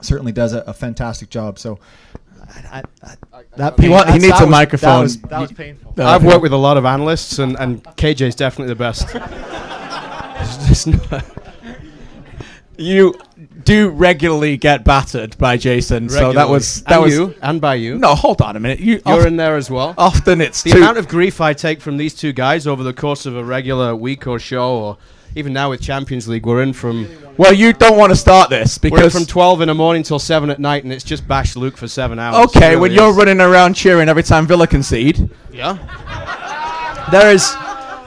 [0.00, 1.58] certainly does a, a fantastic job.
[1.58, 1.78] So.
[2.70, 4.96] I, I, I, that He wa- he needs that a was- microphone.
[4.96, 5.94] That was, that was painful.
[5.96, 9.08] Uh, I've worked with a lot of analysts, and, and KJ's definitely the best.
[10.42, 11.24] It's just not-
[12.78, 13.14] You
[13.64, 17.74] do regularly get battered by Jason, so that was that and was you and by
[17.74, 17.98] you.
[17.98, 18.14] no.
[18.14, 18.80] Hold on a minute.
[18.80, 19.94] You You're of- in there as well.
[19.98, 22.92] often it's The too, amount of grief I take from these two guys over the
[22.92, 24.98] course of a regular week or show, or
[25.34, 27.52] even now with Champions League, we're in from well.
[27.52, 30.50] You don't want to start this we're because from twelve in the morning till seven
[30.50, 32.46] at night, and it's just bash Luke for seven hours.
[32.46, 35.78] okay, really when you're running around cheering every time Villa concede, yeah,
[37.10, 37.54] there is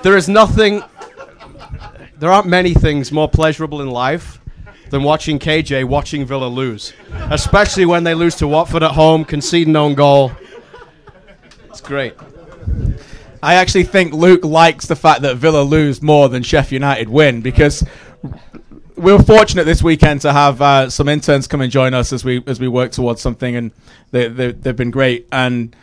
[0.04, 0.84] there is nothing.
[2.18, 4.40] There aren't many things more pleasurable in life
[4.90, 6.94] than watching KJ watching Villa lose,
[7.32, 10.32] especially when they lose to Watford at home, concede an own goal.
[11.70, 12.14] It's great.
[13.42, 17.42] I actually think Luke likes the fact that Villa lose more than Sheffield United win
[17.42, 17.84] because
[18.96, 22.24] we were fortunate this weekend to have uh, some interns come and join us as
[22.24, 23.72] we as we work towards something, and
[24.12, 25.28] they, they they've been great.
[25.32, 25.76] And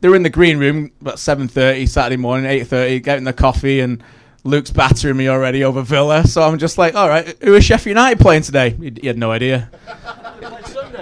[0.00, 3.80] they're in the green room about seven thirty Saturday morning, eight thirty, getting their coffee,
[3.80, 4.02] and
[4.44, 6.26] Luke's battering me already over Villa.
[6.26, 8.70] So I'm just like, all right, who is Sheffield United playing today?
[8.70, 9.70] He, he had no idea.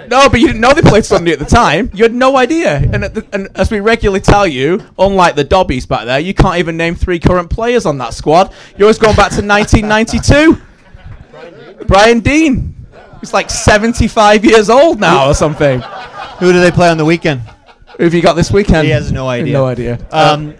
[0.07, 1.89] No, but you didn't know they played Sunday at the time.
[1.93, 2.77] You had no idea.
[2.77, 6.33] And, at the, and as we regularly tell you, unlike the Dobbies back there, you
[6.33, 8.53] can't even name three current players on that squad.
[8.77, 11.85] You're always going back to 1992.
[11.85, 12.75] Brian Deane.
[13.19, 15.81] He's like 75 years old now or something.
[16.39, 17.41] Who do they play on the weekend?
[17.97, 18.85] Who have you got this weekend?
[18.85, 19.53] He has no idea.
[19.53, 20.05] No idea.
[20.11, 20.55] Um,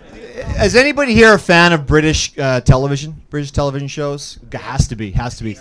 [0.63, 3.21] is anybody here a fan of British uh, television?
[3.29, 4.39] British television shows?
[4.53, 5.11] Has to be.
[5.11, 5.55] Has to be.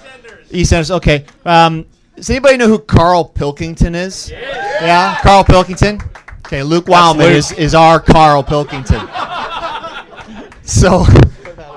[0.51, 0.91] EastEnders.
[0.91, 1.25] Okay.
[1.45, 4.31] Um, does anybody know who Carl Pilkington is?
[4.31, 5.19] Yeah.
[5.23, 6.01] Carl Pilkington.
[6.47, 6.63] Okay.
[6.63, 7.37] Luke Wileman Luke.
[7.37, 9.09] is, is our Carl Pilkington.
[10.65, 11.05] So,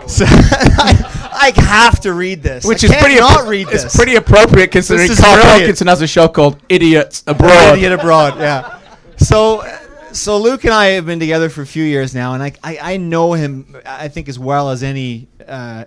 [0.07, 2.63] so I, I have to read this.
[2.65, 3.83] Which I is pretty not appro- read this.
[3.83, 5.59] It's pretty appropriate considering This is Carl brilliant.
[5.61, 7.73] Pilkington has a show called Idiots Abroad.
[7.77, 8.79] Idiot abroad, yeah.
[9.17, 9.61] So,
[10.15, 12.93] so Luke and I have been together for a few years now, and I, I,
[12.93, 15.85] I know him, I think, as well as any uh,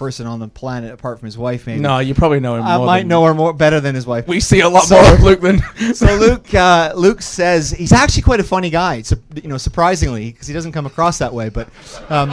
[0.00, 1.66] person on the planet apart from his wife.
[1.66, 4.26] Maybe No, you probably know him I might know her more better than his wife.
[4.26, 5.60] We see a lot So- more of Luke than
[5.94, 9.02] so Luke, uh, Luke says he's actually quite a funny guy.
[9.34, 11.50] you know, surprisingly, because he doesn't come across that way.
[11.50, 11.68] But
[12.08, 12.30] um,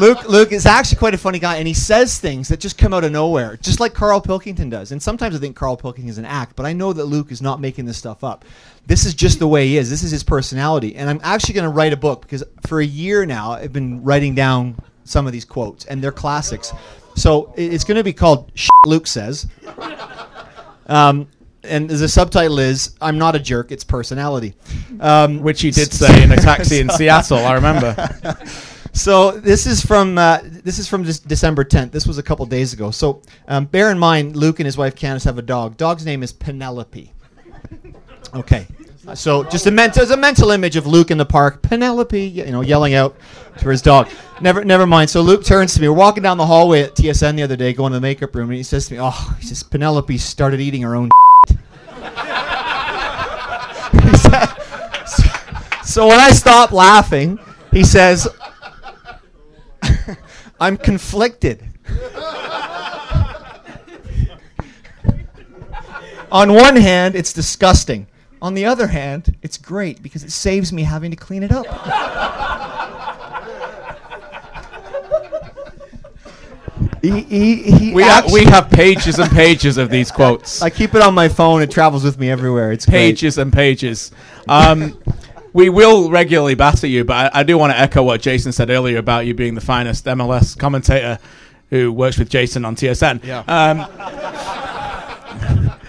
[0.00, 2.94] Luke, Luke is actually quite a funny guy, and he says things that just come
[2.94, 4.90] out of nowhere, just like Carl Pilkington does.
[4.90, 7.42] And sometimes I think Carl Pilkington is an act, but I know that Luke is
[7.42, 8.46] not making this stuff up.
[8.86, 9.90] This is just the way he is.
[9.90, 10.96] This is his personality.
[10.96, 14.02] And I'm actually going to write a book because for a year now I've been
[14.02, 14.76] writing down
[15.08, 16.72] some of these quotes, and they're classics.
[17.16, 19.46] So it's going to be called "Shit Luke Says."
[20.86, 21.28] Um,
[21.64, 24.54] and the subtitle is "I'm not a jerk; it's personality."
[25.00, 27.38] Um, which he did say in a taxi in Seattle.
[27.38, 27.94] I remember.
[28.92, 31.90] so this is from uh, this is from this December 10th.
[31.90, 32.90] This was a couple days ago.
[32.90, 35.76] So um, bear in mind, Luke and his wife Candace have a dog.
[35.76, 37.12] Dog's name is Penelope.
[38.34, 38.66] Okay.
[39.14, 42.60] So just a mental, a mental image of Luke in the park, Penelope, you know,
[42.60, 43.16] yelling out
[43.58, 44.08] to his dog.
[44.40, 45.10] Never, never mind.
[45.10, 45.88] So Luke turns to me.
[45.88, 48.50] We're walking down the hallway at TSN the other day, going to the makeup room,
[48.50, 51.10] and he says to me, "Oh, he says Penelope started eating her own."
[55.88, 57.38] So when I stop laughing,
[57.72, 58.28] he says,
[60.60, 61.64] I'm conflicted.
[66.30, 68.06] On one hand, it's disgusting.
[68.40, 71.66] On the other hand, it's great because it saves me having to clean it up.
[77.02, 80.62] he, he, he We have, actually- we have pages and pages of these quotes.
[80.62, 81.62] I keep it on my phone.
[81.62, 82.72] It travels with me everywhere.
[82.72, 82.94] It's great.
[82.94, 84.10] pages and pages.
[84.48, 85.00] Um,
[85.52, 88.70] we will regularly batter you, but I, I do want to echo what Jason said
[88.70, 91.18] earlier about you being the finest MLS commentator
[91.70, 93.24] who works with Jason on TSN.
[93.24, 93.40] Yeah.
[93.48, 93.78] Um,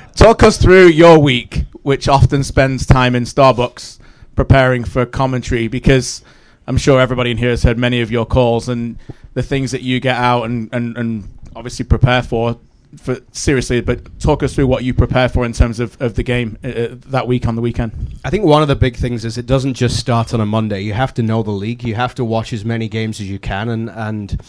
[0.16, 3.98] talk us through your week, which often spends time in Starbucks
[4.36, 6.22] preparing for commentary, because
[6.68, 9.00] I'm sure everybody in here has heard many of your calls and
[9.34, 12.60] the things that you get out and, and, and obviously prepare for.
[12.98, 16.22] For seriously, but talk us through what you prepare for in terms of, of the
[16.22, 17.92] game uh, uh, that week on the weekend.
[18.24, 20.82] I think one of the big things is it doesn't just start on a Monday.
[20.82, 21.84] You have to know the league.
[21.84, 24.40] You have to watch as many games as you can, and and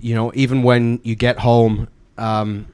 [0.00, 2.66] you know even when you get home, um,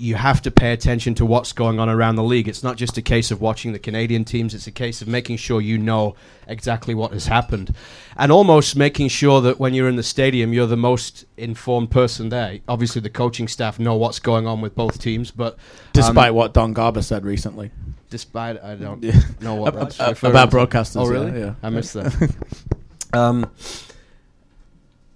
[0.00, 2.46] you have to pay attention to what's going on around the league.
[2.46, 4.54] It's not just a case of watching the Canadian teams.
[4.54, 6.14] It's a case of making sure you know
[6.46, 7.74] exactly what has happened,
[8.16, 12.28] and almost making sure that when you're in the stadium, you're the most informed person
[12.28, 12.60] there.
[12.68, 15.58] Obviously, the coaching staff know what's going on with both teams, but um,
[15.94, 17.72] Despite what Don Garber said recently.
[18.08, 19.20] despite I don't Yeah.
[19.40, 21.40] know what Ab- that's about broadcasters, Oh, yeah, really?
[21.40, 21.54] yeah.
[21.62, 22.34] I missed that.
[23.12, 23.50] um,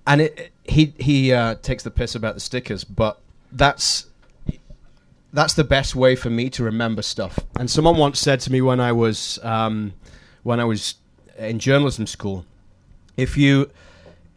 [0.07, 3.20] and it, he he uh, takes the piss about the stickers, but
[3.53, 4.07] that's
[5.33, 7.39] that's the best way for me to remember stuff.
[7.59, 9.95] And someone once said to me when I was um,
[10.43, 10.97] when I was
[11.39, 12.45] in journalism school,
[13.16, 13.70] if you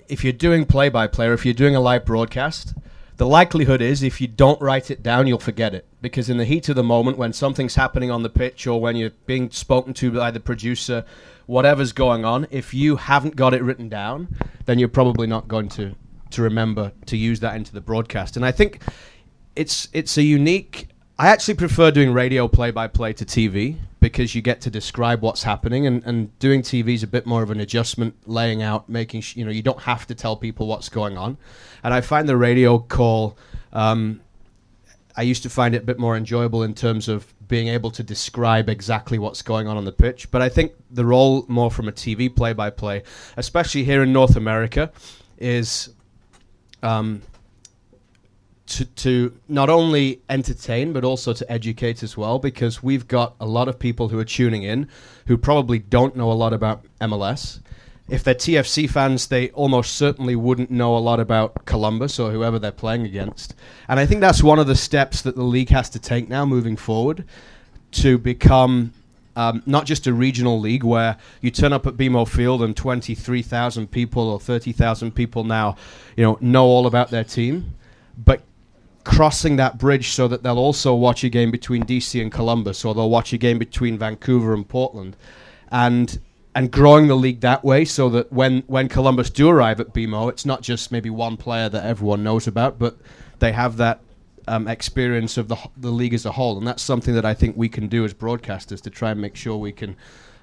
[0.08, 2.74] if you're doing play by play or if you're doing a live broadcast,
[3.18, 5.86] the likelihood is if you don't write it down, you'll forget it.
[6.02, 8.96] Because in the heat of the moment, when something's happening on the pitch or when
[8.96, 11.06] you're being spoken to by the producer,
[11.46, 14.36] whatever's going on, if you haven't got it written down,
[14.66, 15.96] then you're probably not going to,
[16.32, 18.36] to remember to use that into the broadcast.
[18.36, 18.80] And I think
[19.56, 20.90] it's it's a unique.
[21.18, 25.22] I actually prefer doing radio play by play to TV because you get to describe
[25.22, 28.90] what's happening, and, and doing TV is a bit more of an adjustment, laying out,
[28.90, 31.38] making sh- you know you don't have to tell people what's going on,
[31.84, 33.38] and I find the radio call.
[33.74, 34.22] Um,
[35.18, 38.04] I used to find it a bit more enjoyable in terms of being able to
[38.04, 40.30] describe exactly what's going on on the pitch.
[40.30, 43.04] But I think the role more from a TV play by play,
[43.38, 44.92] especially here in North America,
[45.38, 45.90] is
[46.84, 47.22] um,
[48.68, 53.46] to, to not only entertain but also to educate as well because we've got a
[53.46, 54.88] lot of people who are tuning in
[55.28, 57.60] who probably don't know a lot about MLS.
[58.08, 62.60] If they're TFC fans, they almost certainly wouldn't know a lot about Columbus or whoever
[62.60, 63.56] they're playing against.
[63.88, 66.46] And I think that's one of the steps that the league has to take now
[66.46, 67.26] moving forward
[67.94, 68.94] to become
[69.36, 73.90] um, not just a regional league where you turn up at BMO Field and 23,000
[73.90, 75.76] people or 30,000 people now,
[76.16, 77.74] you know, know all about their team,
[78.18, 78.42] but
[79.06, 82.94] crossing that bridge so that they'll also watch a game between DC and Columbus or
[82.94, 85.16] they'll watch a game between Vancouver and Portland
[85.72, 86.20] and
[86.54, 90.30] and growing the league that way so that when when Columbus do arrive at BMO
[90.30, 92.98] it's not just maybe one player that everyone knows about but
[93.40, 94.00] they have that
[94.48, 96.58] um, experience of the the league as a whole.
[96.58, 99.36] And that's something that I think we can do as broadcasters to try and make
[99.36, 99.96] sure we can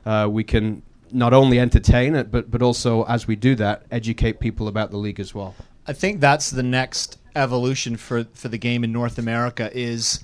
[0.05, 4.41] uh, we can not only entertain it but but also as we do that educate
[4.41, 5.55] people about the league as well.
[5.87, 10.21] I think that's the next evolution for for the game in North America is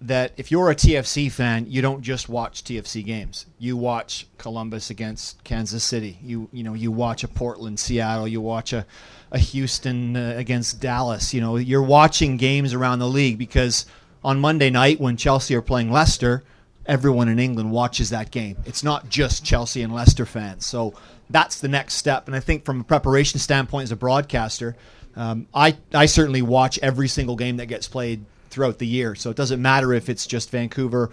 [0.00, 3.46] that if you're a TFC fan, you don't just watch TFC games.
[3.58, 6.18] You watch Columbus against Kansas City.
[6.22, 8.28] You you know you watch a Portland, Seattle.
[8.28, 8.86] You watch a
[9.30, 11.34] a Houston uh, against Dallas.
[11.34, 13.86] You know you're watching games around the league because
[14.24, 16.44] on Monday night when Chelsea are playing Leicester,
[16.86, 18.56] everyone in England watches that game.
[18.64, 20.64] It's not just Chelsea and Leicester fans.
[20.64, 20.94] So
[21.30, 22.26] that's the next step.
[22.26, 24.74] And I think from a preparation standpoint as a broadcaster,
[25.16, 29.14] um, I I certainly watch every single game that gets played throughout the year.
[29.14, 31.10] So it doesn't matter if it's just Vancouver,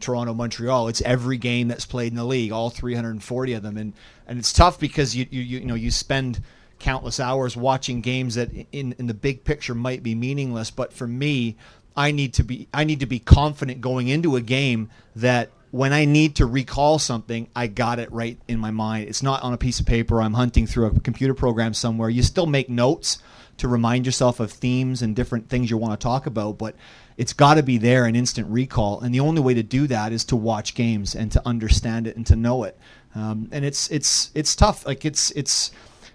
[0.00, 0.88] Toronto, Montreal.
[0.88, 3.92] It's every game that's played in the league, all 340 of them, and
[4.26, 6.40] and it's tough because you you you, know you spend
[6.78, 11.06] countless hours watching games that in in the big picture might be meaningless, but for
[11.06, 11.56] me,
[11.96, 15.92] I need to be I need to be confident going into a game that when
[15.92, 19.08] I need to recall something, I got it right in my mind.
[19.08, 20.22] It's not on a piece of paper.
[20.22, 22.08] I'm hunting through a computer program somewhere.
[22.08, 23.18] You still make notes
[23.58, 26.74] to remind yourself of themes and different things you want to talk about, but
[27.16, 29.00] it's got to be there in instant recall.
[29.00, 32.16] And the only way to do that is to watch games and to understand it
[32.16, 32.78] and to know it.
[33.14, 34.84] Um, and it's it's it's tough.
[34.86, 35.70] Like it's it's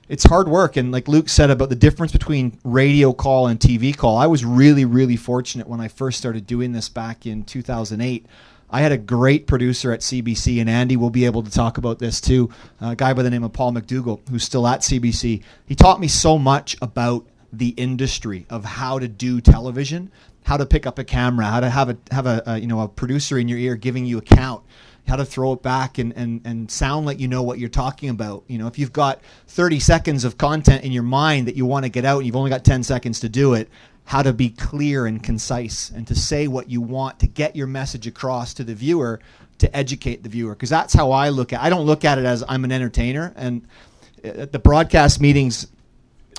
[0.10, 0.76] it's hard work.
[0.76, 4.44] And like Luke said about the difference between radio call and TV call, I was
[4.44, 8.26] really really fortunate when I first started doing this back in 2008.
[8.72, 12.00] I had a great producer at CBC, and Andy will be able to talk about
[12.00, 12.50] this too.
[12.80, 15.42] A guy by the name of Paul McDougall, who's still at CBC.
[15.66, 20.12] He taught me so much about the industry of how to do television,
[20.44, 22.82] how to pick up a camera, how to have a have a, a you know
[22.82, 24.64] a producer in your ear giving you a count,
[25.08, 28.10] how to throw it back and, and and sound like you know what you're talking
[28.10, 28.44] about.
[28.48, 31.86] You know, if you've got 30 seconds of content in your mind that you want
[31.86, 33.68] to get out, and you've only got 10 seconds to do it,
[34.10, 37.68] how to be clear and concise and to say what you want to get your
[37.68, 39.20] message across to the viewer
[39.60, 40.56] to educate the viewer.
[40.56, 43.32] Because that's how I look at I don't look at it as I'm an entertainer.
[43.36, 43.68] And
[44.26, 45.68] uh, at the broadcast meetings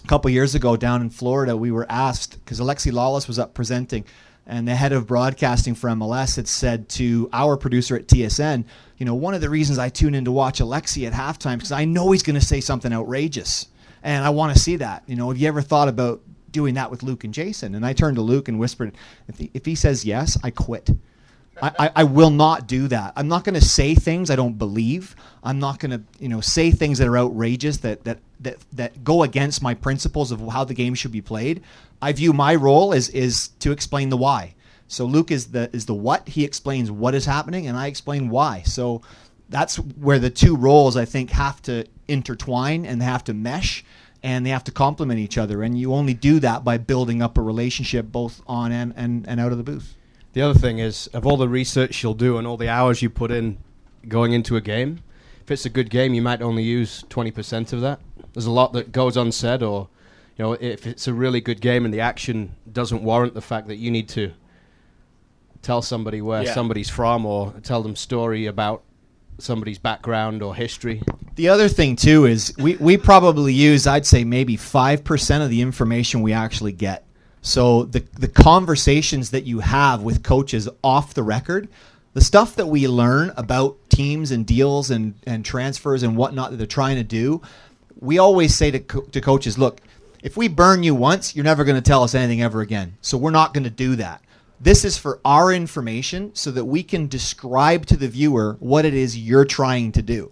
[0.03, 3.55] a couple years ago down in Florida we were asked because Alexi Lalas was up
[3.55, 4.05] presenting
[4.49, 8.65] and the head of broadcasting for MLS had said to our producer at TSN
[8.99, 11.71] you know one of the reasons I tune in to watch Alexi at halftime because
[11.71, 13.69] I know he's going to say something outrageous
[14.03, 16.23] and I want to see that you know have you ever thought about
[16.53, 17.75] doing that with Luke and Jason.
[17.75, 18.97] And I turned to Luke and whispered,
[19.29, 20.91] if he, if he says yes, I quit.
[21.63, 23.13] I, I, will not do that.
[23.17, 25.15] I'm not going to say things I don't believe.
[25.45, 29.05] I'm not going to, you know, say things that are outrageous that, that, that, that
[29.05, 31.63] go against my principles of how the game should be played.
[32.01, 34.55] I view my role as is to explain the why.
[34.89, 36.29] So Luke is the is the what.
[36.29, 38.63] He explains what is happening, and I explain why.
[38.63, 39.03] So
[39.49, 43.85] that's where the two roles I think have to intertwine and have to mesh
[44.23, 45.63] and they have to complement each other.
[45.63, 49.41] And you only do that by building up a relationship both on and, and, and
[49.41, 49.95] out of the booth.
[50.33, 53.09] the other thing is, of all the research you'll do and all the hours you
[53.11, 53.59] put in
[54.09, 55.01] going into a game,
[55.43, 57.99] if it's a good game, you might only use 20% of that.
[58.35, 59.89] There's a lot that goes unsaid, or
[60.37, 63.67] you know, if it's a really good game and the action doesn't warrant the fact
[63.69, 64.33] that you need to
[65.63, 66.55] tell somebody where Yeah.
[66.55, 68.83] somebody's from or tell them story about
[69.39, 71.03] somebody's background or history.
[71.41, 75.49] The other thing too is we, we probably use I'd say maybe five percent of
[75.49, 77.07] the information we actually get.
[77.41, 81.71] So the the conversations that you have with coaches off the record,
[82.13, 86.59] the stuff that we learn about teams and deals and, and transfers and whatnot that
[86.59, 87.41] they're trying to do,
[87.99, 89.81] we always say to, co- to coaches, look,
[90.23, 92.99] if we burn you once, you're never going to tell us anything ever again.
[93.01, 94.21] So we're not going to do that.
[94.61, 98.93] This is for our information so that we can describe to the viewer what it
[98.93, 100.31] is you're trying to do.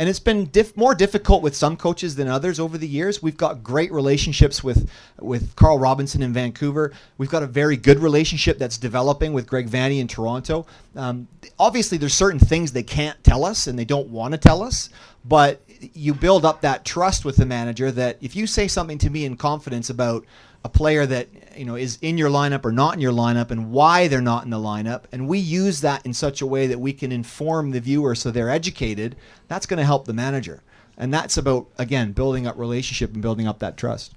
[0.00, 3.22] And it's been diff- more difficult with some coaches than others over the years.
[3.22, 4.90] We've got great relationships with
[5.20, 6.94] with Carl Robinson in Vancouver.
[7.18, 10.64] We've got a very good relationship that's developing with Greg Vanney in Toronto.
[10.96, 11.28] Um,
[11.58, 14.88] obviously, there's certain things they can't tell us and they don't want to tell us,
[15.26, 15.60] but
[15.92, 19.26] you build up that trust with the manager that if you say something to me
[19.26, 20.24] in confidence about
[20.64, 23.70] a player that you know is in your lineup or not in your lineup and
[23.70, 26.78] why they're not in the lineup and we use that in such a way that
[26.78, 29.16] we can inform the viewer so they're educated
[29.48, 30.62] that's going to help the manager
[30.98, 34.14] and that's about again building up relationship and building up that trust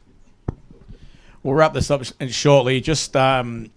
[1.43, 2.79] We'll wrap this up sh- shortly.
[2.79, 3.69] Just um,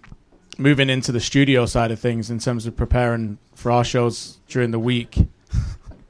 [0.56, 4.70] moving into the studio side of things in terms of preparing for our shows during
[4.70, 5.18] the week.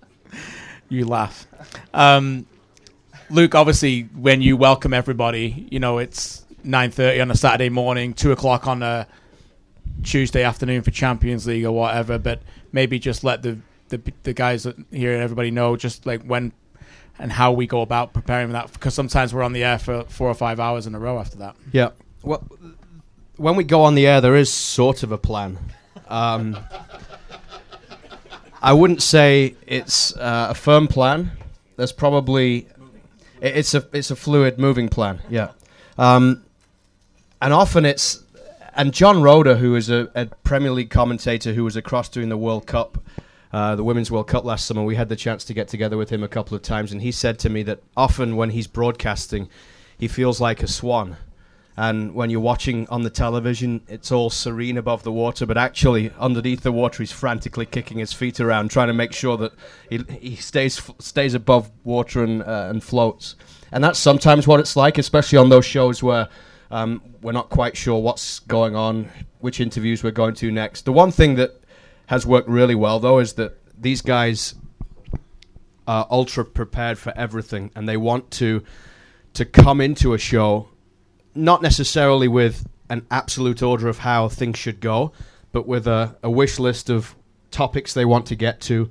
[0.91, 1.47] you laugh.
[1.95, 2.47] Um,
[3.31, 8.33] Luke, obviously, when you welcome everybody, you know, it's 9.30 on a Saturday morning, 2
[8.33, 9.07] o'clock on a
[10.03, 12.43] Tuesday afternoon for Champions League or whatever, but
[12.73, 13.59] maybe just let the,
[13.89, 16.53] the, the guys here and everybody know just like when
[17.19, 20.29] and how we go about preparing that because sometimes we're on the air for four
[20.29, 21.57] or five hours in a row after that.
[21.73, 21.91] Yeah.
[22.23, 22.47] Well,
[23.37, 25.59] when we go on the air, there is sort of a plan.
[26.09, 26.59] Um,
[28.61, 31.33] I wouldn't say it's uh, a firm plan.
[31.77, 32.69] There's probably
[33.41, 35.21] it's a it's a fluid, moving plan.
[35.29, 35.51] Yeah.
[35.99, 36.43] Um,
[37.41, 38.23] and often it's
[38.75, 42.37] and John Roder, who is a, a Premier League commentator who was across doing the
[42.37, 43.03] World Cup,
[43.53, 44.83] uh, the Women's World Cup last summer.
[44.85, 47.11] We had the chance to get together with him a couple of times, and he
[47.11, 49.49] said to me that often when he's broadcasting,
[49.97, 51.17] he feels like a swan.
[51.79, 56.11] And when you're watching on the television, it's all serene above the water, but actually
[56.19, 59.53] underneath the water, he's frantically kicking his feet around, trying to make sure that
[59.91, 63.37] he, he stays stays above water and uh, and floats.
[63.73, 66.29] And that's sometimes what it's like, especially on those shows where
[66.71, 69.09] um, we're not quite sure what's going on,
[69.41, 70.85] which interviews we're going to next.
[70.85, 71.61] The one thing that
[72.07, 74.55] has worked really well, though, is that these guys
[75.87, 78.63] are ultra prepared for everything, and they want to
[79.35, 80.69] to come into a show
[81.35, 85.13] not necessarily with an absolute order of how things should go,
[85.53, 87.15] but with a, a wish list of
[87.51, 88.91] topics they want to get to,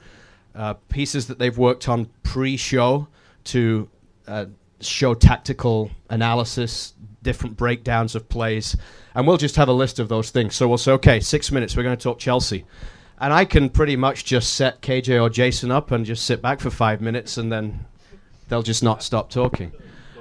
[0.54, 3.08] uh, pieces that they've worked on pre-show
[3.44, 3.90] to
[4.28, 4.46] uh,
[4.82, 8.76] show tactical analysis, different breakdowns of plays,
[9.14, 10.56] and we'll just have a list of those things.
[10.56, 12.66] So we'll say, okay, six minutes, we're going to talk Chelsea.
[13.20, 16.60] And I can pretty much just set KJ or Jason up and just sit back
[16.60, 17.86] for five minutes, and then
[18.50, 19.72] they'll just not stop talking.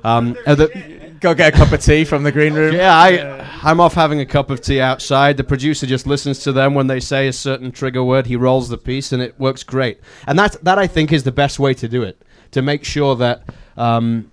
[0.05, 2.75] Um, the- Go get a cup of tea from the green room.
[2.75, 5.39] yeah, I, I'm off having a cup of tea outside.
[5.39, 8.27] The producer just listens to them when they say a certain trigger word.
[8.27, 10.01] He rolls the piece, and it works great.
[10.27, 12.21] And that, that I think, is the best way to do it
[12.51, 13.43] to make sure that
[13.79, 14.31] um,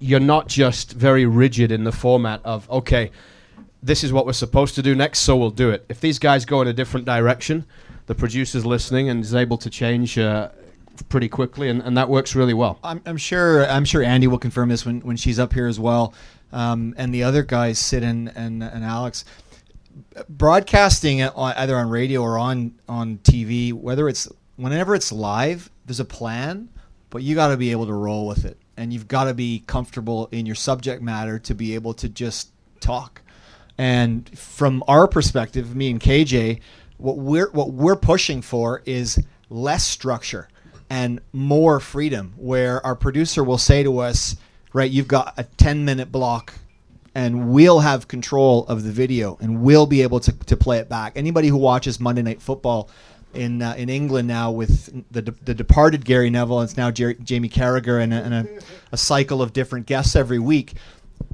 [0.00, 3.10] you're not just very rigid in the format of okay,
[3.82, 5.84] this is what we're supposed to do next, so we'll do it.
[5.88, 7.64] If these guys go in a different direction,
[8.06, 10.50] the producer's listening and is able to change uh,
[11.08, 12.78] pretty quickly, and, and that works really well.
[12.82, 15.78] I'm, I'm sure I'm sure Andy will confirm this when, when she's up here as
[15.78, 16.14] well,
[16.52, 19.24] um, and the other guys, Sid and, and and Alex.
[20.28, 26.04] Broadcasting either on radio or on on TV, whether it's whenever it's live, there's a
[26.04, 26.68] plan,
[27.10, 29.62] but you got to be able to roll with it, and you've got to be
[29.66, 32.50] comfortable in your subject matter to be able to just
[32.80, 33.20] talk.
[33.76, 36.60] And from our perspective, me and KJ,
[36.96, 40.48] what we're what we're pushing for is less structure
[40.88, 42.32] and more freedom.
[42.36, 44.36] Where our producer will say to us,
[44.72, 46.54] "Right, you've got a ten minute block."
[47.12, 50.88] And we'll have control of the video, and we'll be able to, to play it
[50.88, 51.14] back.
[51.16, 52.88] Anybody who watches Monday Night Football
[53.34, 57.14] in uh, in England now with the the departed Gary Neville, and it's now Jer-
[57.14, 58.46] Jamie Carragher, and, a, and a,
[58.92, 60.74] a cycle of different guests every week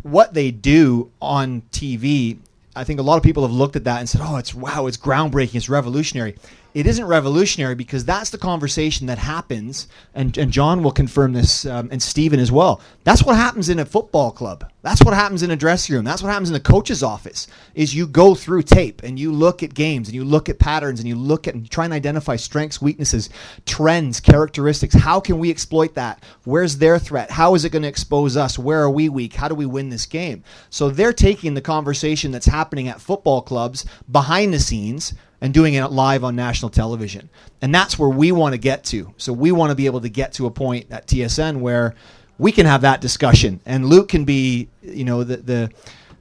[0.03, 2.39] what they do on TV,
[2.75, 4.87] I think a lot of people have looked at that and said, "Oh, it's wow,
[4.87, 6.37] it's groundbreaking, it's revolutionary."
[6.77, 11.65] It isn't revolutionary because that's the conversation that happens, and, and John will confirm this,
[11.65, 12.83] um, and Steven as well.
[13.03, 14.71] That's what happens in a football club.
[14.83, 16.05] That's what happens in a dressing room.
[16.05, 17.47] That's what happens in the coach's office.
[17.75, 21.01] Is you go through tape and you look at games and you look at patterns
[21.01, 23.31] and you look at and try and identify strengths, weaknesses,
[23.65, 24.95] trends, characteristics.
[24.95, 26.23] How can we exploit that?
[26.45, 27.31] Where's their threat?
[27.31, 28.59] How is it going to expose us?
[28.59, 29.33] Where are we weak?
[29.33, 30.45] How do we win this game?
[30.69, 35.75] So they're taking the conversation that's happening at football clubs behind the scenes and doing
[35.75, 37.29] it live on national television.
[37.63, 39.13] And that's where we want to get to.
[39.17, 41.95] So we want to be able to get to a point at TSN where
[42.39, 45.71] we can have that discussion and Luke can be, you know, the the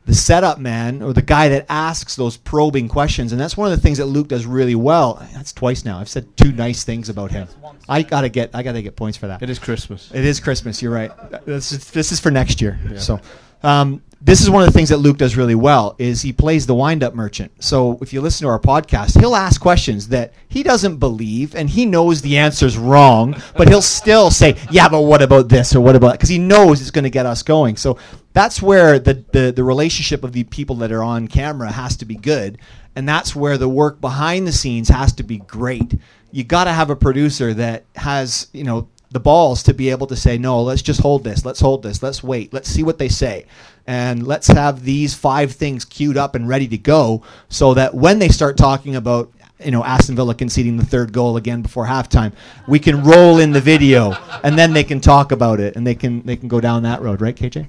[0.06, 3.76] the setup man or the guy that asks those probing questions and that's one of
[3.76, 5.16] the things that Luke does really well.
[5.34, 5.98] That's twice now.
[5.98, 7.48] I've said two nice things about him.
[7.90, 9.42] I got to get I got to get points for that.
[9.42, 10.12] It is Christmas.
[10.14, 10.82] It is Christmas.
[10.82, 11.12] You're right.
[11.46, 12.80] This is, this is for next year.
[12.98, 13.20] So,
[13.64, 15.95] um, this is one of the things that Luke does really well.
[15.99, 17.52] Is he plays the wind-up merchant.
[17.64, 21.69] So if you listen to our podcast, he'll ask questions that he doesn't believe, and
[21.69, 25.81] he knows the answer's wrong, but he'll still say, "Yeah, but what about this or
[25.81, 27.77] what about?" Because he knows it's going to get us going.
[27.77, 27.99] So
[28.34, 32.06] that's where the, the the relationship of the people that are on camera has to
[32.06, 32.57] be good,
[32.95, 35.99] and that's where the work behind the scenes has to be great.
[36.31, 40.07] You got to have a producer that has you know the balls to be able
[40.07, 42.97] to say, no, let's just hold this, let's hold this, let's wait, let's see what
[42.97, 43.45] they say.
[43.88, 48.18] And let's have these five things queued up and ready to go so that when
[48.20, 49.32] they start talking about,
[49.64, 52.34] you know, Aston Villa conceding the third goal again before halftime,
[52.68, 54.14] we can roll in the video
[54.44, 57.02] and then they can talk about it and they can they can go down that
[57.02, 57.68] road, right, KJ?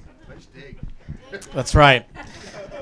[1.52, 2.06] That's right.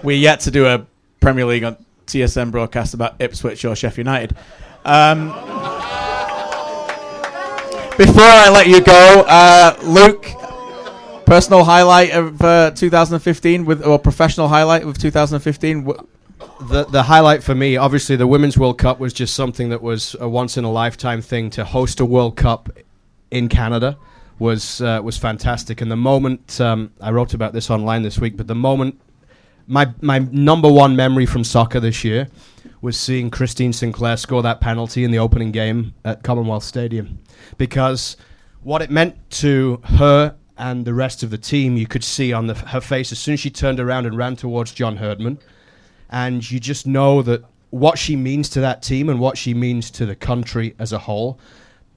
[0.02, 0.86] We're yet to do a
[1.20, 4.36] Premier League on TSN broadcast about Ipswich or Sheffield United.
[4.84, 5.28] Um,
[7.96, 10.26] before I let you go, uh, Luke,
[11.26, 15.84] personal highlight of uh, 2015 with or professional highlight of 2015.
[16.68, 20.14] The the highlight for me, obviously, the Women's World Cup was just something that was
[20.20, 21.50] a once in a lifetime thing.
[21.50, 22.68] To host a World Cup
[23.30, 23.98] in Canada
[24.38, 25.80] was uh, was fantastic.
[25.80, 29.00] And the moment um, I wrote about this online this week, but the moment
[29.66, 32.28] my my number one memory from soccer this year
[32.80, 37.18] was seeing Christine Sinclair score that penalty in the opening game at Commonwealth Stadium,
[37.56, 38.16] because
[38.62, 42.46] what it meant to her and the rest of the team, you could see on
[42.46, 45.38] the, her face as soon as she turned around and ran towards John Herdman
[46.10, 49.90] and you just know that what she means to that team and what she means
[49.90, 51.40] to the country as a whole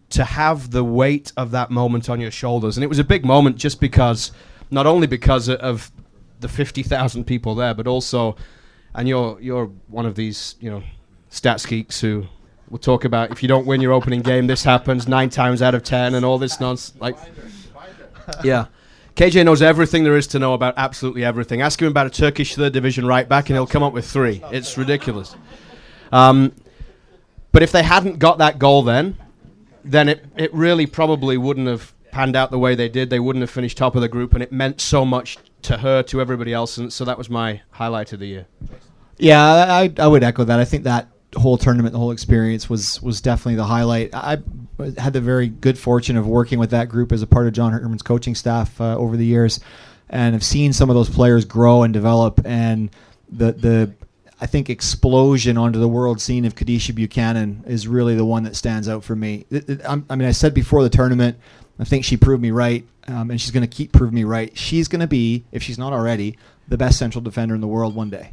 [0.09, 2.77] to have the weight of that moment on your shoulders.
[2.77, 4.31] And it was a big moment just because
[4.71, 5.91] not only because of
[6.39, 8.35] the 50,000 people there but also
[8.95, 10.83] and you're you're one of these you know
[11.31, 12.25] stats geeks who
[12.69, 15.73] will talk about if you don't win your opening game this happens 9 times out
[15.75, 16.99] of 10 and all this nonsense.
[16.99, 17.17] Like
[18.43, 18.65] yeah
[19.17, 21.59] KJ knows everything there is to know about absolutely everything.
[21.59, 24.43] Ask him about a Turkish third division right back, and he'll come up with three.
[24.51, 25.35] It's ridiculous.
[26.11, 26.53] Um,
[27.51, 29.17] but if they hadn't got that goal then,
[29.83, 33.09] then it, it really probably wouldn't have panned out the way they did.
[33.09, 36.03] They wouldn't have finished top of the group, and it meant so much to her,
[36.03, 36.77] to everybody else.
[36.77, 38.45] And so that was my highlight of the year.
[39.17, 40.59] Yeah, I, I would echo that.
[40.59, 44.13] I think that whole tournament, the whole experience was was definitely the highlight.
[44.13, 44.37] I
[44.97, 47.71] had the very good fortune of working with that group as a part of John
[47.73, 49.59] Herdman's coaching staff uh, over the years,
[50.09, 52.41] and have seen some of those players grow and develop.
[52.45, 52.89] And
[53.29, 53.93] the the
[54.39, 58.55] I think explosion onto the world scene of Kadeisha Buchanan is really the one that
[58.55, 59.45] stands out for me.
[59.49, 61.37] It- it- I'm- mean, I said before the tournament,
[61.79, 64.55] I think she proved me right, um, and she's going to keep proving me right.
[64.55, 66.37] She's going to be, if she's not already,
[66.67, 68.31] the best central defender in the world one day.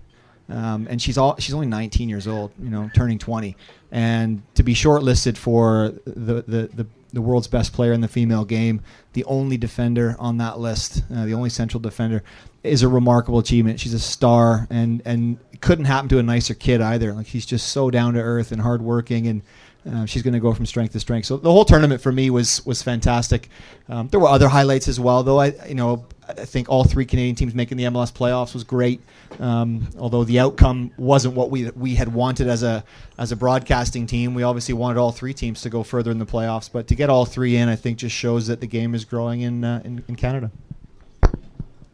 [0.48, 3.56] Um, and she's all she's only 19 years old, you know, turning 20,
[3.90, 8.44] and to be shortlisted for the, the, the, the world's best player in the female
[8.44, 8.82] game,
[9.14, 12.22] the only defender on that list, uh, the only central defender,
[12.62, 13.80] is a remarkable achievement.
[13.80, 17.12] She's a star, and and couldn't happen to a nicer kid either.
[17.14, 19.42] Like she's just so down to earth and hardworking, and
[19.90, 21.26] uh, she's going to go from strength to strength.
[21.26, 23.48] So the whole tournament for me was was fantastic.
[23.88, 25.40] Um, there were other highlights as well, though.
[25.40, 29.00] I you know I think all three Canadian teams making the MLS playoffs was great.
[29.38, 32.84] Um, although the outcome wasn't what we we had wanted as a
[33.18, 36.26] as a broadcasting team, we obviously wanted all three teams to go further in the
[36.26, 36.70] playoffs.
[36.72, 39.42] But to get all three in, I think just shows that the game is growing
[39.42, 40.50] in uh, in, in Canada.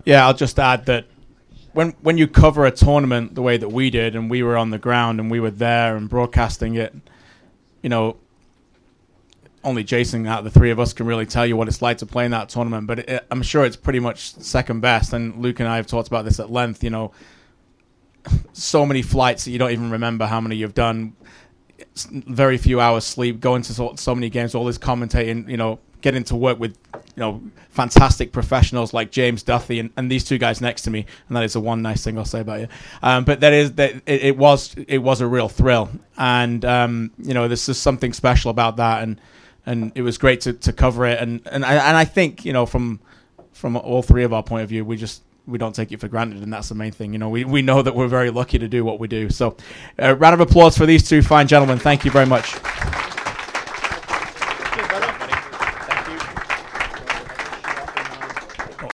[0.04, 1.06] Yeah, I'll just add that
[1.72, 4.70] when when you cover a tournament the way that we did, and we were on
[4.70, 6.94] the ground and we were there and broadcasting it,
[7.82, 8.16] you know,
[9.62, 11.98] only Jason out of the three of us can really tell you what it's like
[11.98, 12.86] to play in that tournament.
[12.86, 15.12] But it, I'm sure it's pretty much second best.
[15.12, 16.82] And Luke and I have talked about this at length.
[16.82, 17.12] You know,
[18.52, 21.14] so many flights that you don't even remember how many you've done.
[22.10, 25.48] Very few hours sleep, going to so, so many games, all this commentating.
[25.48, 30.10] You know, getting to work with you know fantastic professionals like James Duffy and, and
[30.10, 32.40] these two guys next to me, and that is the one nice thing I'll say
[32.40, 32.68] about you.
[33.02, 37.10] Um, but that is that it, it was it was a real thrill, and um,
[37.18, 39.20] you know this is something special about that, and
[39.66, 42.52] and it was great to, to cover it, and and I, and I think you
[42.52, 43.00] know from
[43.52, 46.08] from all three of our point of view, we just we don't take it for
[46.08, 47.12] granted, and that's the main thing.
[47.12, 49.30] You know, we, we know that we're very lucky to do what we do.
[49.30, 49.56] So,
[50.00, 51.78] uh, round of applause for these two fine gentlemen.
[51.78, 52.56] Thank you very much.